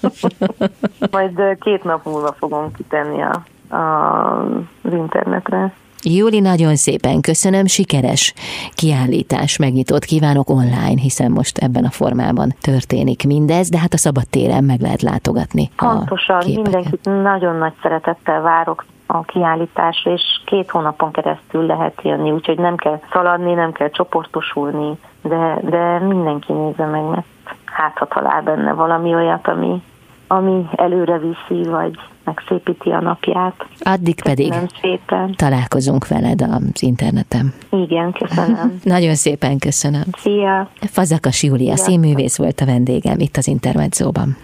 Majd 1.10 1.40
két 1.60 1.84
nap 1.84 2.04
múlva 2.04 2.32
fogom 2.38 2.72
kitenni 2.72 3.22
a, 3.22 3.42
a, 3.74 4.42
az 4.82 4.92
internetre. 4.92 5.72
Júli, 6.02 6.40
nagyon 6.40 6.76
szépen 6.76 7.20
köszönöm, 7.20 7.66
sikeres 7.66 8.34
kiállítás 8.74 9.56
megnyitott 9.56 10.04
kívánok 10.04 10.50
online, 10.50 11.00
hiszen 11.00 11.30
most 11.30 11.58
ebben 11.58 11.84
a 11.84 11.90
formában 11.90 12.54
történik 12.60 13.26
mindez, 13.26 13.68
de 13.68 13.78
hát 13.78 13.92
a 13.92 13.96
szabadtéren 13.96 14.64
meg 14.64 14.80
lehet 14.80 15.02
látogatni. 15.02 15.70
Pontosan, 15.76 16.42
mindenkit 16.46 17.04
nagyon 17.04 17.56
nagy 17.56 17.72
szeretettel 17.82 18.40
várok 18.40 18.84
a 19.06 19.22
kiállításra, 19.22 20.12
és 20.12 20.22
két 20.44 20.70
hónapon 20.70 21.12
keresztül 21.12 21.66
lehet 21.66 22.00
jönni, 22.02 22.30
úgyhogy 22.30 22.58
nem 22.58 22.76
kell 22.76 23.00
szaladni, 23.12 23.54
nem 23.54 23.72
kell 23.72 23.90
csoportosulni, 23.90 24.98
de, 25.22 25.58
de 25.62 25.98
mindenki 25.98 26.52
nézze 26.52 26.86
meg, 26.86 27.02
mert 27.02 27.26
hát 27.64 27.98
ha 27.98 28.06
talál 28.06 28.42
benne 28.42 28.72
valami 28.72 29.14
olyat, 29.14 29.48
ami, 29.48 29.82
ami 30.28 30.64
előre 30.76 31.18
viszi, 31.18 31.68
vagy 31.68 31.98
megszépíti 32.24 32.90
a 32.90 33.00
napját. 33.00 33.66
Addig 33.80 34.22
köszönöm 34.22 34.60
pedig 34.60 34.70
szépen. 34.80 35.34
találkozunk 35.36 36.08
veled 36.08 36.42
az 36.42 36.82
interneten. 36.82 37.52
Igen, 37.70 38.12
köszönöm. 38.12 38.80
Nagyon 38.94 39.14
szépen 39.14 39.58
köszönöm. 39.58 40.04
Szia! 40.16 40.68
Fazakas 40.80 41.42
Júlia 41.42 41.76
színművész 41.76 42.36
volt 42.36 42.60
a 42.60 42.66
vendégem 42.66 43.18
itt 43.18 43.36
az 43.36 43.46
Intermedzóban. 43.46 44.36